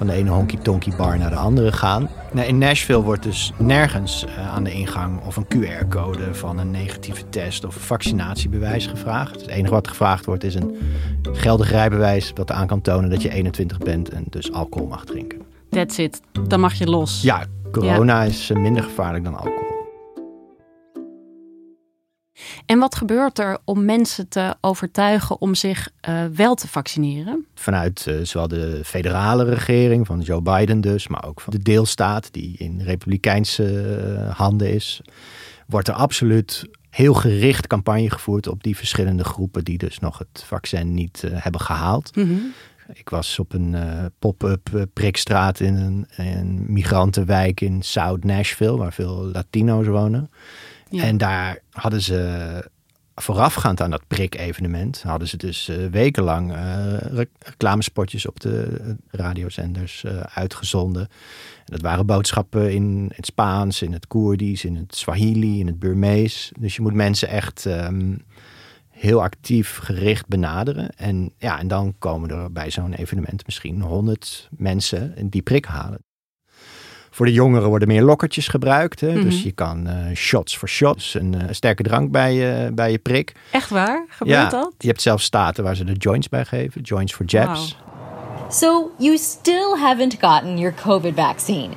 van 0.00 0.08
de 0.08 0.14
ene 0.14 0.30
honky-tonky 0.30 0.96
bar 0.96 1.18
naar 1.18 1.30
de 1.30 1.36
andere 1.36 1.72
gaan. 1.72 2.08
Nou, 2.32 2.48
in 2.48 2.58
Nashville 2.58 3.02
wordt 3.02 3.22
dus 3.22 3.52
nergens 3.56 4.24
uh, 4.24 4.54
aan 4.54 4.64
de 4.64 4.72
ingang 4.72 5.20
of 5.26 5.36
een 5.36 5.46
QR-code 5.46 6.34
van 6.34 6.58
een 6.58 6.70
negatieve 6.70 7.28
test 7.28 7.64
of 7.64 7.74
een 7.74 7.80
vaccinatiebewijs 7.80 8.86
gevraagd. 8.86 9.40
Het 9.40 9.50
enige 9.50 9.72
wat 9.72 9.88
gevraagd 9.88 10.24
wordt 10.24 10.44
is 10.44 10.54
een 10.54 10.76
geldig 11.22 11.70
rijbewijs 11.70 12.34
dat 12.34 12.50
aan 12.50 12.66
kan 12.66 12.80
tonen 12.80 13.10
dat 13.10 13.22
je 13.22 13.30
21 13.30 13.78
bent 13.78 14.08
en 14.08 14.24
dus 14.30 14.52
alcohol 14.52 14.88
mag 14.88 15.04
drinken. 15.04 15.42
That's 15.70 15.98
it. 15.98 16.20
Dan 16.48 16.60
mag 16.60 16.74
je 16.74 16.86
los. 16.86 17.22
Ja, 17.22 17.44
corona 17.72 18.22
ja. 18.22 18.28
is 18.28 18.50
minder 18.54 18.82
gevaarlijk 18.82 19.24
dan 19.24 19.34
alcohol. 19.34 19.69
En 22.70 22.78
wat 22.78 22.94
gebeurt 22.94 23.38
er 23.38 23.58
om 23.64 23.84
mensen 23.84 24.28
te 24.28 24.54
overtuigen 24.60 25.40
om 25.40 25.54
zich 25.54 25.90
uh, 26.08 26.24
wel 26.24 26.54
te 26.54 26.68
vaccineren? 26.68 27.46
Vanuit 27.54 28.06
uh, 28.08 28.14
zowel 28.22 28.48
de 28.48 28.80
federale 28.84 29.44
regering, 29.44 30.06
van 30.06 30.20
Joe 30.20 30.42
Biden 30.42 30.80
dus, 30.80 31.08
maar 31.08 31.24
ook 31.24 31.40
van 31.40 31.52
de 31.52 31.62
deelstaat 31.62 32.32
die 32.32 32.54
in 32.58 32.80
republikeinse 32.80 33.64
uh, 34.18 34.36
handen 34.36 34.72
is, 34.72 35.00
wordt 35.66 35.88
er 35.88 35.94
absoluut 35.94 36.68
heel 36.90 37.14
gericht 37.14 37.66
campagne 37.66 38.10
gevoerd 38.10 38.46
op 38.46 38.62
die 38.62 38.76
verschillende 38.76 39.24
groepen 39.24 39.64
die 39.64 39.78
dus 39.78 39.98
nog 39.98 40.18
het 40.18 40.44
vaccin 40.46 40.94
niet 40.94 41.24
hebben 41.32 41.60
gehaald. 41.60 42.16
Mm 42.16 42.24
-hmm. 42.24 42.52
Ik 42.92 43.08
was 43.08 43.38
op 43.38 43.52
een 43.52 43.76
pop-up 44.18 44.88
prikstraat 44.92 45.60
in 45.60 45.74
een, 45.74 46.06
een 46.16 46.64
migrantenwijk 46.68 47.60
in 47.60 47.82
South 47.82 48.24
Nashville, 48.24 48.76
waar 48.76 48.92
veel 48.92 49.30
Latino's 49.32 49.86
wonen. 49.86 50.30
En 50.90 51.18
daar 51.18 51.58
hadden 51.70 52.02
ze 52.02 52.70
voorafgaand 53.14 53.80
aan 53.80 53.90
dat 53.90 54.06
prik-evenement, 54.06 55.02
hadden 55.02 55.28
ze 55.28 55.36
dus 55.36 55.68
uh, 55.68 55.86
wekenlang 55.86 56.52
uh, 56.52 56.96
reclamespotjes 57.42 58.26
op 58.26 58.40
de 58.40 58.80
radiozenders 59.10 60.04
uh, 60.04 60.20
uitgezonden. 60.20 61.02
En 61.02 61.64
dat 61.64 61.80
waren 61.80 62.06
boodschappen 62.06 62.72
in 62.72 63.12
het 63.14 63.26
Spaans, 63.26 63.82
in 63.82 63.92
het 63.92 64.06
Koerdisch, 64.06 64.64
in 64.64 64.76
het 64.76 64.96
Swahili, 64.96 65.60
in 65.60 65.66
het 65.66 65.78
Burmees. 65.78 66.52
Dus 66.58 66.76
je 66.76 66.82
moet 66.82 66.94
mensen 66.94 67.28
echt 67.28 67.64
um, 67.64 68.24
heel 68.88 69.22
actief 69.22 69.76
gericht 69.76 70.26
benaderen. 70.26 70.90
En, 70.96 71.32
ja, 71.38 71.58
en 71.58 71.68
dan 71.68 71.94
komen 71.98 72.30
er 72.30 72.52
bij 72.52 72.70
zo'n 72.70 72.92
evenement 72.92 73.46
misschien 73.46 73.80
honderd 73.80 74.48
mensen 74.56 75.30
die 75.30 75.42
prik 75.42 75.64
halen. 75.64 75.98
Voor 77.10 77.26
de 77.26 77.32
jongeren 77.32 77.68
worden 77.68 77.88
meer 77.88 78.02
lokkertjes 78.02 78.48
gebruikt. 78.48 79.00
Hè? 79.00 79.08
Mm 79.08 79.14
-hmm. 79.14 79.24
Dus 79.24 79.42
je 79.42 79.52
kan 79.52 79.86
uh, 79.86 80.14
shots 80.14 80.56
voor 80.56 80.68
shots, 80.68 81.14
een 81.14 81.34
uh, 81.34 81.42
sterke 81.50 81.82
drank 81.82 82.10
bij 82.10 82.34
je, 82.34 82.70
bij 82.72 82.90
je 82.90 82.98
prik. 82.98 83.32
Echt 83.50 83.70
waar? 83.70 84.04
Gebeurt 84.08 84.38
ja, 84.38 84.48
dat? 84.48 84.74
Je 84.78 84.88
hebt 84.88 85.02
zelfs 85.02 85.24
staten 85.24 85.64
waar 85.64 85.76
ze 85.76 85.84
de 85.84 85.92
joints 85.92 86.28
bij 86.28 86.44
geven. 86.44 86.80
Joints 86.80 87.14
for 87.14 87.26
jabs. 87.26 87.76
Wow. 87.78 88.50
So 88.50 88.90
you 88.98 89.16
still 89.16 89.76
haven't 89.76 90.16
gotten 90.20 90.58
your 90.58 90.74
COVID 90.74 91.14
vaccine. 91.14 91.68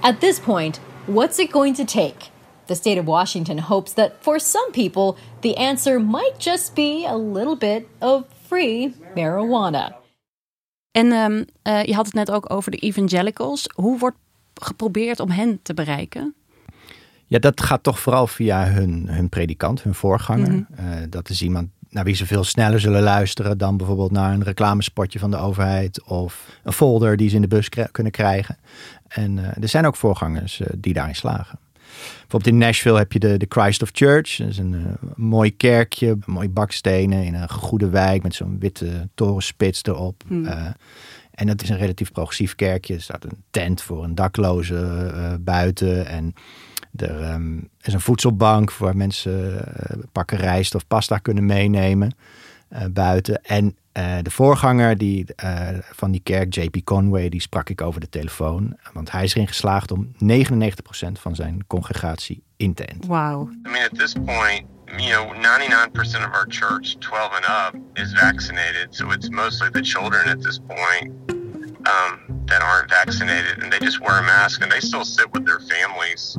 At 0.00 0.20
this 0.20 0.40
point, 0.40 0.80
what's 1.04 1.38
it 1.38 1.50
going 1.52 1.76
to 1.76 1.84
take? 1.84 2.30
The 2.64 2.74
state 2.74 3.00
of 3.00 3.04
Washington 3.04 3.58
hopes 3.58 3.92
that 3.92 4.12
for 4.20 4.40
some 4.40 4.68
people, 4.72 5.16
the 5.40 5.56
answer 5.56 6.00
might 6.00 6.34
just 6.38 6.74
be 6.74 7.04
a 7.08 7.16
little 7.16 7.56
bit 7.56 7.86
of 7.98 8.22
free 8.46 8.94
marijuana. 9.14 9.98
En 10.90 11.12
um, 11.12 11.44
uh, 11.62 11.82
je 11.84 11.94
had 11.94 12.06
het 12.06 12.14
net 12.14 12.30
ook 12.30 12.52
over 12.52 12.70
de 12.70 12.76
evangelicals. 12.76 13.68
Hoe 13.74 13.98
wordt 13.98 14.16
geprobeerd 14.64 15.20
om 15.20 15.30
hen 15.30 15.60
te 15.62 15.74
bereiken? 15.74 16.34
Ja, 17.26 17.38
dat 17.38 17.62
gaat 17.62 17.82
toch 17.82 18.00
vooral 18.00 18.26
via 18.26 18.66
hun, 18.66 19.08
hun 19.08 19.28
predikant, 19.28 19.82
hun 19.82 19.94
voorganger. 19.94 20.52
Mm 20.52 20.66
-hmm. 20.74 20.86
uh, 20.86 20.96
dat 21.08 21.28
is 21.28 21.42
iemand 21.42 21.68
naar 21.90 22.04
wie 22.04 22.14
ze 22.14 22.26
veel 22.26 22.44
sneller 22.44 22.80
zullen 22.80 23.02
luisteren 23.02 23.58
dan 23.58 23.76
bijvoorbeeld 23.76 24.10
naar 24.10 24.32
een 24.32 24.42
reclamespotje 24.42 25.18
van 25.18 25.30
de 25.30 25.36
overheid 25.36 26.02
of 26.02 26.58
een 26.62 26.72
folder 26.72 27.16
die 27.16 27.28
ze 27.28 27.34
in 27.34 27.40
de 27.40 27.48
bus 27.48 27.68
kunnen 27.68 28.12
krijgen. 28.12 28.58
En 29.08 29.36
uh, 29.36 29.62
er 29.62 29.68
zijn 29.68 29.86
ook 29.86 29.96
voorgangers 29.96 30.60
uh, 30.60 30.66
die 30.76 30.92
daarin 30.92 31.14
slagen. 31.14 31.58
Bijvoorbeeld 32.20 32.46
in 32.46 32.58
Nashville 32.58 32.98
heb 32.98 33.12
je 33.12 33.18
de, 33.18 33.36
de 33.36 33.46
Christ 33.48 33.82
of 33.82 33.90
Church. 33.92 34.36
Dat 34.36 34.48
is 34.48 34.58
een 34.58 34.72
uh, 34.72 35.10
mooi 35.14 35.56
kerkje, 35.56 36.18
mooie 36.26 36.48
bakstenen 36.48 37.24
in 37.24 37.34
een 37.34 37.50
goede 37.50 37.88
wijk 37.88 38.22
met 38.22 38.34
zo'n 38.34 38.56
witte 38.58 39.08
torenspits 39.14 39.82
erop. 39.82 40.22
Mm. 40.28 40.48
En 41.40 41.46
dat 41.46 41.62
is 41.62 41.68
een 41.68 41.78
relatief 41.78 42.12
progressief 42.12 42.54
kerkje. 42.54 42.94
Er 42.94 43.00
staat 43.00 43.24
een 43.24 43.44
tent 43.50 43.82
voor 43.82 44.04
een 44.04 44.14
dakloze 44.14 45.10
uh, 45.14 45.34
buiten. 45.40 46.06
En 46.06 46.34
er 46.96 47.32
um, 47.32 47.68
is 47.80 47.92
een 47.92 48.00
voedselbank 48.00 48.72
waar 48.72 48.96
mensen 48.96 49.52
uh, 49.52 50.02
pakken 50.12 50.38
rijst 50.38 50.74
of 50.74 50.86
pasta 50.86 51.18
kunnen 51.18 51.46
meenemen 51.46 52.14
uh, 52.72 52.84
buiten. 52.90 53.44
En 53.44 53.74
de 54.22 54.30
voorganger 54.30 54.98
die, 54.98 55.26
van 55.92 56.10
die 56.10 56.20
kerk, 56.20 56.54
JP 56.54 56.84
Conway, 56.84 57.28
die 57.28 57.40
sprak 57.40 57.68
ik 57.68 57.80
over 57.80 58.00
de 58.00 58.08
telefoon. 58.08 58.76
Want 58.92 59.10
hij 59.10 59.24
is 59.24 59.34
erin 59.34 59.48
geslaagd 59.48 59.90
om 59.92 60.12
99% 60.12 60.16
van 61.12 61.34
zijn 61.34 61.66
congregatie 61.66 62.42
in 62.56 62.74
te 62.74 62.84
enten. 62.84 63.08
Wow. 63.08 63.50
I 63.50 63.70
mean, 63.70 63.84
at 63.84 63.98
this 63.98 64.12
point, 64.12 64.66
you 64.98 65.10
know, 65.10 65.26
99% 65.26 66.24
of 66.24 66.32
our 66.32 66.46
church, 66.46 66.98
12 67.00 67.32
and 67.34 67.44
up, 67.46 67.76
is 67.96 68.12
vaccinated. 68.12 68.94
So 68.94 69.10
it's 69.12 69.30
mostly 69.30 69.68
the 69.70 69.82
children 69.82 70.28
at 70.28 70.42
this 70.42 70.58
point 70.58 71.12
um, 71.30 72.44
that 72.46 72.62
aren't 72.62 72.90
vaccinated, 72.90 73.62
and 73.62 73.72
they 73.72 73.78
just 73.78 74.00
wear 74.00 74.18
a 74.18 74.22
mask 74.22 74.62
and 74.62 74.70
they 74.70 74.80
still 74.80 75.04
sit 75.04 75.32
with 75.32 75.46
their 75.46 75.60
families, 75.60 76.36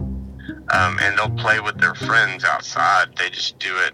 um, 0.69 0.99
and 1.01 1.17
they'll 1.17 1.29
play 1.31 1.59
with 1.59 1.79
their 1.79 1.95
friends 1.95 2.43
outside. 2.43 3.15
They 3.17 3.29
just 3.29 3.57
do 3.59 3.75
it 3.77 3.93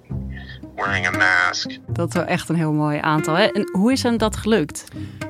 wearing 0.77 1.05
a 1.07 1.12
mask. 1.12 1.69
Dat 1.88 2.07
is 2.07 2.13
wel 2.13 2.24
echt 2.24 2.50
een 2.50 2.55
heel 2.55 2.72
mooi 2.74 2.98
aantal. 3.01 3.36
Hè? 3.36 3.43
En 3.43 3.69
hoe 3.72 3.91
is 3.91 4.03
hem 4.03 4.17
dat 4.17 4.36
gelukt? 4.38 4.84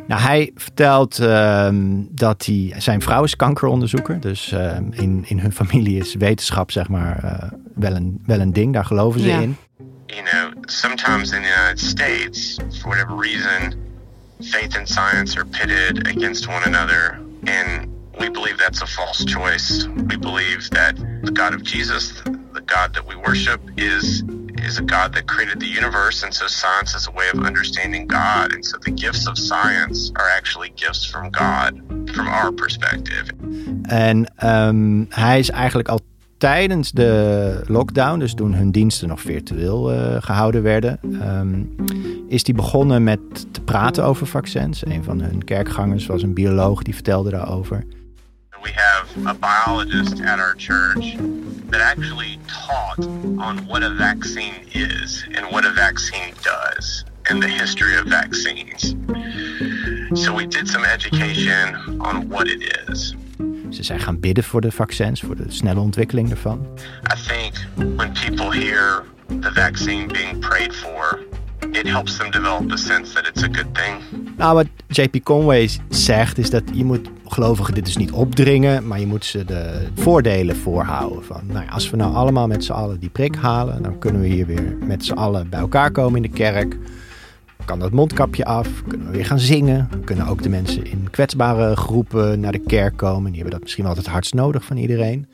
Nou, 0.07 0.21
hij 0.21 0.51
vertelt 0.55 1.19
um, 1.19 2.07
dat 2.11 2.45
hij, 2.45 2.73
zijn 2.77 3.01
vrouw 3.01 3.23
is 3.23 3.35
kankeronderzoeker. 3.35 4.19
Dus 4.19 4.51
um, 4.51 4.89
in, 4.91 5.23
in 5.27 5.39
hun 5.39 5.53
familie 5.53 5.99
is 5.99 6.15
wetenschap 6.15 6.71
zeg 6.71 6.87
maar 6.89 7.23
uh, 7.23 7.51
wel, 7.75 7.95
een, 7.95 8.21
wel 8.25 8.39
een 8.39 8.53
ding. 8.53 8.73
Daar 8.73 8.85
geloven 8.85 9.19
ze 9.21 9.27
Ja. 9.27 9.39
in. 9.39 9.57
You 10.05 10.21
know, 10.23 10.63
sometimes 10.65 11.31
in 11.31 11.41
the 11.41 11.47
United 11.61 11.79
States, 11.79 12.57
for 12.79 12.89
whatever 12.89 13.15
reason, 13.19 13.73
faith 14.41 14.77
and 14.77 14.87
science 14.89 15.37
are 15.37 15.45
pitted 15.45 16.07
against 16.15 16.47
one 16.47 16.63
another, 16.65 17.19
and 17.43 17.87
we 18.17 18.31
believe 18.31 18.55
that's 18.57 18.81
a 18.81 18.85
false 18.87 19.23
choice. 19.25 19.87
We 20.07 20.17
believe 20.17 20.67
that 20.69 20.95
the 21.23 21.31
God 21.33 21.53
of 21.53 21.61
Jesus, 21.63 22.13
the 22.53 22.61
God 22.65 22.93
that 22.93 23.05
we 23.07 23.15
worship, 23.15 23.59
is 23.75 24.23
is 24.65 24.77
a 24.77 24.83
God 24.85 25.13
that 25.13 25.25
created 25.25 25.59
the 25.59 25.69
universe, 25.69 26.25
and 26.25 26.33
so 26.33 26.47
science 26.47 26.97
is 26.97 27.07
a 27.07 27.11
way 27.11 27.29
of 27.33 27.45
understanding 27.45 28.07
God. 28.07 28.53
And 28.53 28.65
so 28.65 28.77
the 28.77 28.91
gifts 28.91 29.27
of 29.27 29.37
science 29.37 30.11
are 30.13 30.29
actually 30.37 30.71
gifts 30.75 31.05
from 31.05 31.29
God, 31.31 31.81
from 32.13 32.27
our 32.27 32.53
perspective. 32.53 33.23
En 33.81 34.33
um, 34.43 35.05
hij 35.09 35.39
is 35.39 35.49
eigenlijk 35.49 35.89
al 35.89 35.99
tijdens 36.37 36.91
de 36.91 37.61
lockdown, 37.67 38.19
dus 38.19 38.33
toen 38.33 38.53
hun 38.53 38.71
diensten 38.71 39.07
nog 39.07 39.21
virtueel 39.21 39.93
uh, 39.93 40.15
gehouden 40.19 40.63
werden, 40.63 40.99
um, 41.39 41.75
is 42.27 42.45
hij 42.45 42.55
begonnen 42.55 43.03
met 43.03 43.53
te 43.53 43.61
praten 43.61 44.03
over 44.03 44.27
vaccins. 44.27 44.85
Een 44.85 45.03
van 45.03 45.21
hun 45.21 45.43
kerkgangers 45.43 46.05
was 46.05 46.23
een 46.23 46.33
bioloog 46.33 46.83
die 46.83 46.93
vertelde 46.93 47.29
daarover. 47.29 47.83
We 48.67 48.73
have 48.73 49.27
a 49.27 49.33
biologist 49.33 50.19
at 50.21 50.39
our 50.39 50.53
church 50.55 51.15
that 51.71 51.79
actually 51.79 52.37
taught 52.47 52.99
on 53.47 53.65
what 53.69 53.81
a 53.81 53.89
vaccine 53.89 54.59
is 54.73 55.23
and 55.35 55.45
what 55.53 55.63
a 55.65 55.71
vaccine 55.71 56.33
does 56.43 57.05
and 57.29 57.41
the 57.41 57.47
history 57.47 57.95
of 57.95 58.05
vaccines. 58.07 58.95
So 60.21 60.33
we 60.33 60.45
did 60.45 60.67
some 60.67 60.83
education 60.83 62.01
on 62.01 62.27
what 62.29 62.47
it 62.47 62.61
is. 62.89 63.15
Ze 63.69 63.83
zijn 63.83 63.99
gaan 63.99 64.19
bidden 64.19 64.43
voor 64.43 64.61
de 64.61 64.71
vaccins, 64.71 65.21
voor 65.21 65.35
de 65.35 65.45
snelle 65.47 65.79
ontwikkeling 65.79 66.29
ervan. 66.31 66.67
I 67.13 67.27
think 67.27 67.53
when 67.95 68.13
people 68.13 68.51
hear 68.51 69.03
the 69.41 69.51
vaccine 69.53 70.07
being 70.07 70.39
prayed 70.39 70.75
for, 70.75 71.19
it 71.71 71.87
helps 71.87 72.17
them 72.17 72.31
develop 72.31 72.71
a 72.71 72.77
sense 72.77 73.13
that 73.13 73.27
it's 73.27 73.43
a 73.43 73.49
good 73.51 73.75
thing. 73.75 74.01
Nou, 74.37 74.53
wat 74.55 74.67
JP 74.87 75.23
Conway 75.23 75.69
zegt 75.89 76.37
is 76.37 76.49
dat 76.49 76.63
je 76.73 76.83
moet 76.83 77.09
gelovigen 77.33 77.73
dit 77.73 77.85
dus 77.85 77.97
niet 77.97 78.11
opdringen, 78.11 78.87
maar 78.87 78.99
je 78.99 79.07
moet 79.07 79.25
ze 79.25 79.45
de 79.45 79.87
voordelen 79.95 80.55
voorhouden. 80.55 81.23
Van, 81.23 81.41
nou 81.45 81.65
ja, 81.65 81.71
als 81.71 81.89
we 81.89 81.97
nou 81.97 82.13
allemaal 82.13 82.47
met 82.47 82.63
z'n 82.63 82.71
allen 82.71 82.99
die 82.99 83.09
prik 83.09 83.35
halen, 83.35 83.83
dan 83.83 83.99
kunnen 83.99 84.21
we 84.21 84.27
hier 84.27 84.45
weer 84.45 84.77
met 84.79 85.05
z'n 85.05 85.13
allen 85.13 85.49
bij 85.49 85.59
elkaar 85.59 85.91
komen 85.91 86.15
in 86.15 86.31
de 86.31 86.37
kerk. 86.37 86.77
Kan 87.65 87.79
dat 87.79 87.91
mondkapje 87.91 88.45
af, 88.45 88.83
kunnen 88.87 89.07
we 89.07 89.13
weer 89.13 89.25
gaan 89.25 89.39
zingen. 89.39 89.89
Kunnen 90.03 90.27
ook 90.27 90.43
de 90.43 90.49
mensen 90.49 90.85
in 90.85 91.09
kwetsbare 91.09 91.75
groepen 91.75 92.39
naar 92.39 92.51
de 92.51 92.63
kerk 92.63 92.97
komen. 92.97 93.25
Die 93.31 93.41
hebben 93.41 93.51
dat 93.51 93.61
misschien 93.61 93.83
wel 93.83 93.95
het 93.95 94.07
hardst 94.07 94.33
nodig 94.33 94.63
van 94.63 94.77
iedereen. 94.77 95.27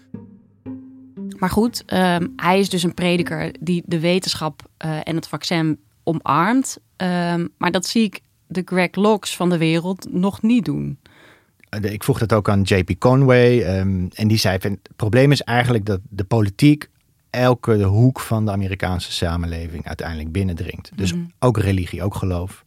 Maar 1.38 1.50
goed, 1.50 1.83
ehm, 1.85 2.27
hij 2.35 2.59
is 2.59 2.69
dus 2.69 2.83
een 2.83 2.93
prediker 2.93 3.55
die 3.59 3.83
de 3.85 4.00
wetenschap 4.00 4.62
eh, 4.77 4.97
en 5.03 5.15
het 5.15 5.27
vaccin 5.27 5.79
omarmt. 6.03 6.77
Ehm, 6.95 7.47
maar 7.57 7.71
dat 7.71 7.85
zie 7.85 8.03
ik 8.03 8.21
de 8.47 8.62
Greg 8.65 8.95
Locks 8.95 9.35
van 9.35 9.50
de 9.50 9.57
wereld 9.57 10.07
nog 10.12 10.41
niet 10.41 10.65
doen. 10.65 11.00
Ik 11.82 12.03
vroeg 12.03 12.20
dat 12.20 12.34
ook 12.34 12.50
aan 12.50 12.62
JP 12.62 13.00
Conway. 13.00 13.62
ehm, 13.62 14.06
en 14.13 14.27
die 14.27 14.38
zei: 14.38 14.60
van, 14.60 14.72
Het 14.72 14.96
probleem 14.96 15.32
is 15.32 15.42
eigenlijk 15.42 15.86
dat 15.86 16.00
de 16.10 16.24
politiek 16.24 16.89
elke 17.30 17.84
hoek 17.84 18.20
van 18.20 18.46
de 18.46 18.51
Amerikaanse 18.51 19.12
samenleving 19.12 19.88
uiteindelijk 19.88 20.32
binnendringt. 20.32 20.92
Dus 20.96 21.13
Mhm. 21.13 21.24
ook 21.39 21.58
religie, 21.58 22.03
ook 22.03 22.15
geloof. 22.15 22.63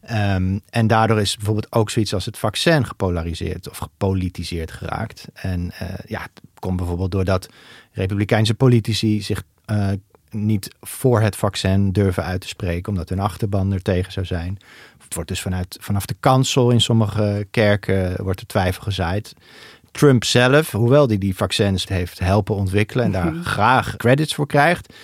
Ehm, 0.00 0.58
en 0.70 0.86
daardoor 0.86 1.20
is 1.20 1.36
bijvoorbeeld 1.36 1.72
ook 1.72 1.90
zoiets 1.90 2.14
als 2.14 2.24
het 2.24 2.38
vaccin 2.38 2.86
gepolariseerd 2.86 3.68
of 3.70 3.78
gepolitiseerd 3.78 4.70
geraakt. 4.72 5.28
En 5.34 5.70
eh, 5.78 5.88
ja, 6.06 6.20
het 6.20 6.40
komt 6.58 6.76
bijvoorbeeld 6.76 7.10
doordat 7.10 7.48
Republikeinse 7.92 8.54
politici 8.54 9.22
zich 9.22 9.42
eh, 9.64 9.88
niet 10.30 10.74
voor 10.80 11.20
het 11.20 11.36
vaccin 11.36 11.92
durven 11.92 12.24
uit 12.24 12.40
te 12.40 12.48
spreken, 12.48 12.92
omdat 12.92 13.08
hun 13.08 13.20
achterban 13.20 13.72
er 13.72 13.82
tegen 13.82 14.12
zou 14.12 14.26
zijn. 14.26 14.58
Het 15.08 15.16
wordt 15.16 15.32
dus 15.32 15.42
vanuit, 15.42 15.76
vanaf 15.80 16.06
de 16.06 16.16
kansel 16.20 16.70
in 16.70 16.80
sommige 16.80 17.46
kerken 17.50 18.22
wordt 18.22 18.40
er 18.40 18.46
twijfel 18.46 18.82
gezaaid. 18.82 19.34
Trump 19.90 20.24
zelf, 20.24 20.70
hoewel 20.70 21.06
hij 21.06 21.18
die 21.18 21.36
vaccins 21.36 21.88
heeft 21.88 22.18
helpen 22.18 22.54
ontwikkelen 22.54 23.04
en 23.04 23.12
daar 23.12 23.34
graag 23.34 23.96
credits 23.96 24.34
voor 24.34 24.46
krijgt, 24.46 24.94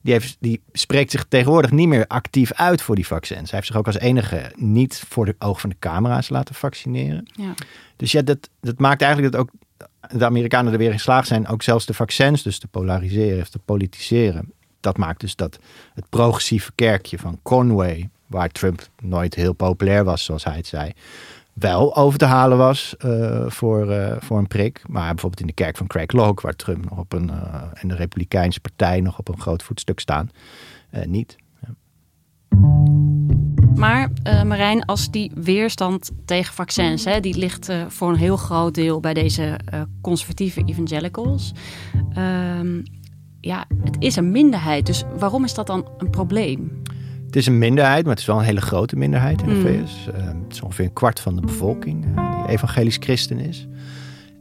die, 0.00 0.12
heeft, 0.12 0.36
die 0.40 0.62
spreekt 0.72 1.10
zich 1.10 1.24
tegenwoordig 1.28 1.70
niet 1.70 1.88
meer 1.88 2.06
actief 2.06 2.52
uit 2.52 2.82
voor 2.82 2.94
die 2.94 3.06
vaccins. 3.06 3.50
Hij 3.50 3.58
heeft 3.58 3.66
zich 3.66 3.76
ook 3.76 3.86
als 3.86 3.98
enige 3.98 4.52
niet 4.56 5.02
voor 5.08 5.24
de 5.24 5.34
oog 5.38 5.60
van 5.60 5.70
de 5.70 5.76
camera's 5.78 6.28
laten 6.28 6.54
vaccineren. 6.54 7.30
Ja. 7.32 7.54
Dus 7.96 8.12
ja, 8.12 8.22
dat, 8.22 8.48
dat 8.60 8.78
maakt 8.78 9.02
eigenlijk 9.02 9.32
dat 9.32 9.40
ook 9.40 9.50
de 10.18 10.24
Amerikanen 10.24 10.72
er 10.72 10.78
weer 10.78 10.90
in 10.90 10.96
geslaagd 10.96 11.28
zijn, 11.28 11.48
ook 11.48 11.62
zelfs 11.62 11.86
de 11.86 11.94
vaccins 11.94 12.42
dus 12.42 12.58
te 12.58 12.68
polariseren 12.68 13.40
of 13.40 13.48
te 13.48 13.58
politiseren. 13.58 14.52
Dat 14.80 14.96
maakt 14.96 15.20
dus 15.20 15.36
dat 15.36 15.58
het 15.94 16.08
progressieve 16.08 16.72
kerkje 16.74 17.18
van 17.18 17.38
Conway, 17.42 18.08
waar 18.28 18.48
Trump 18.48 18.88
nooit 19.02 19.34
heel 19.34 19.52
populair 19.52 20.04
was, 20.04 20.24
zoals 20.24 20.44
hij 20.44 20.56
het 20.56 20.66
zei, 20.66 20.92
wel 21.52 21.96
over 21.96 22.18
te 22.18 22.24
halen 22.24 22.58
was 22.58 22.96
eh, 22.96 23.44
voor, 23.46 23.90
eh, 23.90 24.16
voor 24.20 24.38
een 24.38 24.46
prik. 24.46 24.82
Maar 24.86 25.08
bijvoorbeeld 25.08 25.40
in 25.40 25.46
de 25.46 25.52
kerk 25.52 25.76
van 25.76 25.86
Craig 25.86 26.12
Locke, 26.12 26.42
waar 26.42 26.56
Trump 26.56 26.90
nog 26.90 26.98
op 26.98 27.12
een, 27.12 27.30
eh, 27.30 27.62
en 27.72 27.88
de 27.88 27.94
Republikeinse 27.94 28.60
partij 28.60 29.00
nog 29.00 29.18
op 29.18 29.28
een 29.28 29.40
groot 29.40 29.62
voetstuk 29.62 30.00
staan, 30.00 30.30
eh, 30.90 31.06
niet. 31.06 31.36
Maar 33.78 34.10
eh, 34.22 34.42
Marijn, 34.42 34.84
als 34.84 35.10
die 35.10 35.30
weerstand 35.34 36.10
tegen 36.24 36.54
vaccins, 36.54 37.04
hè, 37.04 37.20
die 37.20 37.36
ligt 37.36 37.68
eh, 37.68 37.76
voor 37.88 38.08
een 38.08 38.16
heel 38.16 38.36
groot 38.36 38.74
deel 38.74 39.00
bij 39.00 39.14
deze 39.14 39.58
eh, 39.64 39.80
conservatieve 40.00 40.62
evangelicals. 40.64 41.52
Ehm, 42.12 42.80
ja, 43.40 43.66
het 43.84 43.96
is 43.98 44.16
een 44.16 44.30
minderheid. 44.30 44.86
Dus 44.86 45.04
waarom 45.18 45.44
is 45.44 45.54
dat 45.54 45.66
dan 45.66 45.88
een 45.98 46.10
probleem? 46.10 46.82
Het 47.28 47.36
is 47.36 47.46
een 47.46 47.58
minderheid, 47.58 48.02
maar 48.02 48.10
het 48.10 48.20
is 48.20 48.26
wel 48.26 48.38
een 48.38 48.44
hele 48.44 48.60
grote 48.60 48.96
minderheid 48.96 49.42
in 49.42 49.48
de 49.48 49.54
Mm. 49.54 49.60
VS. 49.60 50.08
Eh, 50.14 50.24
het 50.24 50.52
is 50.52 50.60
ongeveer 50.60 50.84
een 50.84 50.92
kwart 50.92 51.20
van 51.20 51.34
de 51.36 51.40
bevolking 51.40 52.04
eh, 52.16 52.36
die 52.36 52.48
evangelisch 52.54 52.96
christen 53.00 53.38
is. 53.38 53.66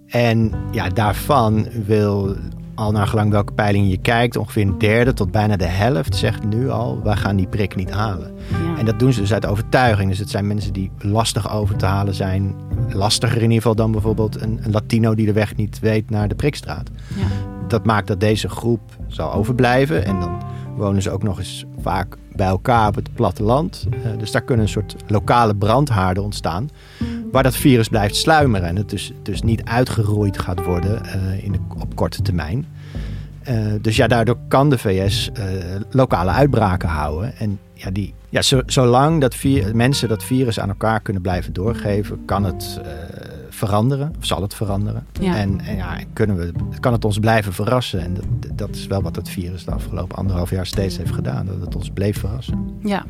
En 0.07 0.51
ja, 0.71 0.89
daarvan 0.89 1.67
wil, 1.85 2.35
al 2.75 2.91
naar 2.91 3.07
gelang 3.07 3.31
welke 3.31 3.53
peiling 3.53 3.89
je 3.89 3.97
kijkt, 3.97 4.37
ongeveer 4.37 4.61
een 4.61 4.77
derde 4.77 5.13
tot 5.13 5.31
bijna 5.31 5.55
de 5.55 5.65
helft 5.65 6.15
zegt 6.15 6.45
nu 6.45 6.69
al, 6.69 7.01
wij 7.03 7.15
gaan 7.15 7.35
die 7.35 7.47
prik 7.47 7.75
niet 7.75 7.91
halen. 7.91 8.31
Ja. 8.49 8.77
En 8.77 8.85
dat 8.85 8.99
doen 8.99 9.13
ze 9.13 9.19
dus 9.19 9.33
uit 9.33 9.45
overtuiging. 9.45 10.09
Dus 10.09 10.19
het 10.19 10.29
zijn 10.29 10.47
mensen 10.47 10.73
die 10.73 10.91
lastig 10.99 11.51
over 11.51 11.75
te 11.75 11.85
halen 11.85 12.15
zijn. 12.15 12.55
Lastiger 12.89 13.37
in 13.37 13.43
ieder 13.43 13.57
geval 13.57 13.75
dan 13.75 13.91
bijvoorbeeld 13.91 14.41
een, 14.41 14.59
een 14.63 14.71
Latino 14.71 15.15
die 15.15 15.25
de 15.25 15.33
weg 15.33 15.55
niet 15.55 15.79
weet 15.79 16.09
naar 16.09 16.27
de 16.27 16.35
prikstraat. 16.35 16.89
Ja. 17.15 17.25
Dat 17.67 17.85
maakt 17.85 18.07
dat 18.07 18.19
deze 18.19 18.49
groep 18.49 18.81
zal 19.07 19.33
overblijven. 19.33 20.05
En 20.05 20.19
dan 20.19 20.37
wonen 20.77 21.01
ze 21.01 21.11
ook 21.11 21.23
nog 21.23 21.39
eens 21.39 21.65
vaak 21.79 22.17
bij 22.35 22.47
elkaar 22.47 22.87
op 22.87 22.95
het 22.95 23.13
platteland. 23.13 23.87
Eh, 23.91 24.17
dus 24.17 24.31
daar 24.31 24.41
kunnen 24.41 24.65
een 24.65 24.71
soort 24.71 24.95
lokale 25.07 25.55
brandhaarden 25.55 26.23
ontstaan. 26.23 26.69
Waar 27.31 27.43
dat 27.43 27.55
virus 27.55 27.87
blijft 27.87 28.15
sluimeren. 28.15 28.67
En 28.67 28.75
het 28.75 28.89
dus, 28.89 29.11
dus 29.21 29.41
niet 29.41 29.63
uitgeroeid 29.63 30.39
gaat 30.39 30.63
worden 30.63 31.05
eh, 31.05 31.43
in 31.43 31.51
de, 31.51 31.59
op 31.79 31.95
korte 31.95 32.21
termijn. 32.21 32.65
Eh, 33.43 33.55
dus 33.81 33.95
ja, 33.95 34.07
daardoor 34.07 34.37
kan 34.47 34.69
de 34.69 34.77
VS 34.77 35.31
lokale 35.89 36.31
uitbraken 36.31 36.89
houden. 36.89 37.37
En 37.37 37.59
ja, 37.73 37.91
die, 37.91 38.13
ja, 38.29 38.41
zo, 38.41 38.61
zolang 38.65 39.21
dat 39.21 39.35
mensen 39.73 40.09
dat 40.09 40.23
virus 40.23 40.59
aan 40.59 40.69
elkaar 40.69 40.99
kunnen 40.99 41.21
blijven 41.21 41.53
doorgeven, 41.53 42.25
kan 42.25 42.43
het 42.43 42.81
veranderen, 43.57 44.13
of 44.17 44.25
zal 44.25 44.41
het 44.41 44.53
veranderen. 44.53 45.05
Ja. 45.19 45.35
En, 45.35 45.59
en 45.59 45.75
ja, 45.75 45.99
kunnen 46.13 46.37
we, 46.37 46.51
kan 46.79 46.93
het 46.93 47.05
ons 47.05 47.19
blijven 47.19 47.53
verrassen. 47.53 47.99
En 48.01 48.13
dat, 48.13 48.57
dat 48.57 48.75
is 48.75 48.87
wel 48.87 49.01
wat 49.01 49.15
het 49.15 49.29
virus 49.29 49.65
de 49.65 49.71
afgelopen 49.71 50.17
anderhalf 50.17 50.49
jaar 50.49 50.65
steeds 50.65 50.97
heeft 50.97 51.13
gedaan. 51.13 51.45
Dat 51.45 51.61
het 51.61 51.75
ons 51.75 51.89
bleef 51.89 52.19
verrassen. 52.19 52.79
Ja. 52.83 53.05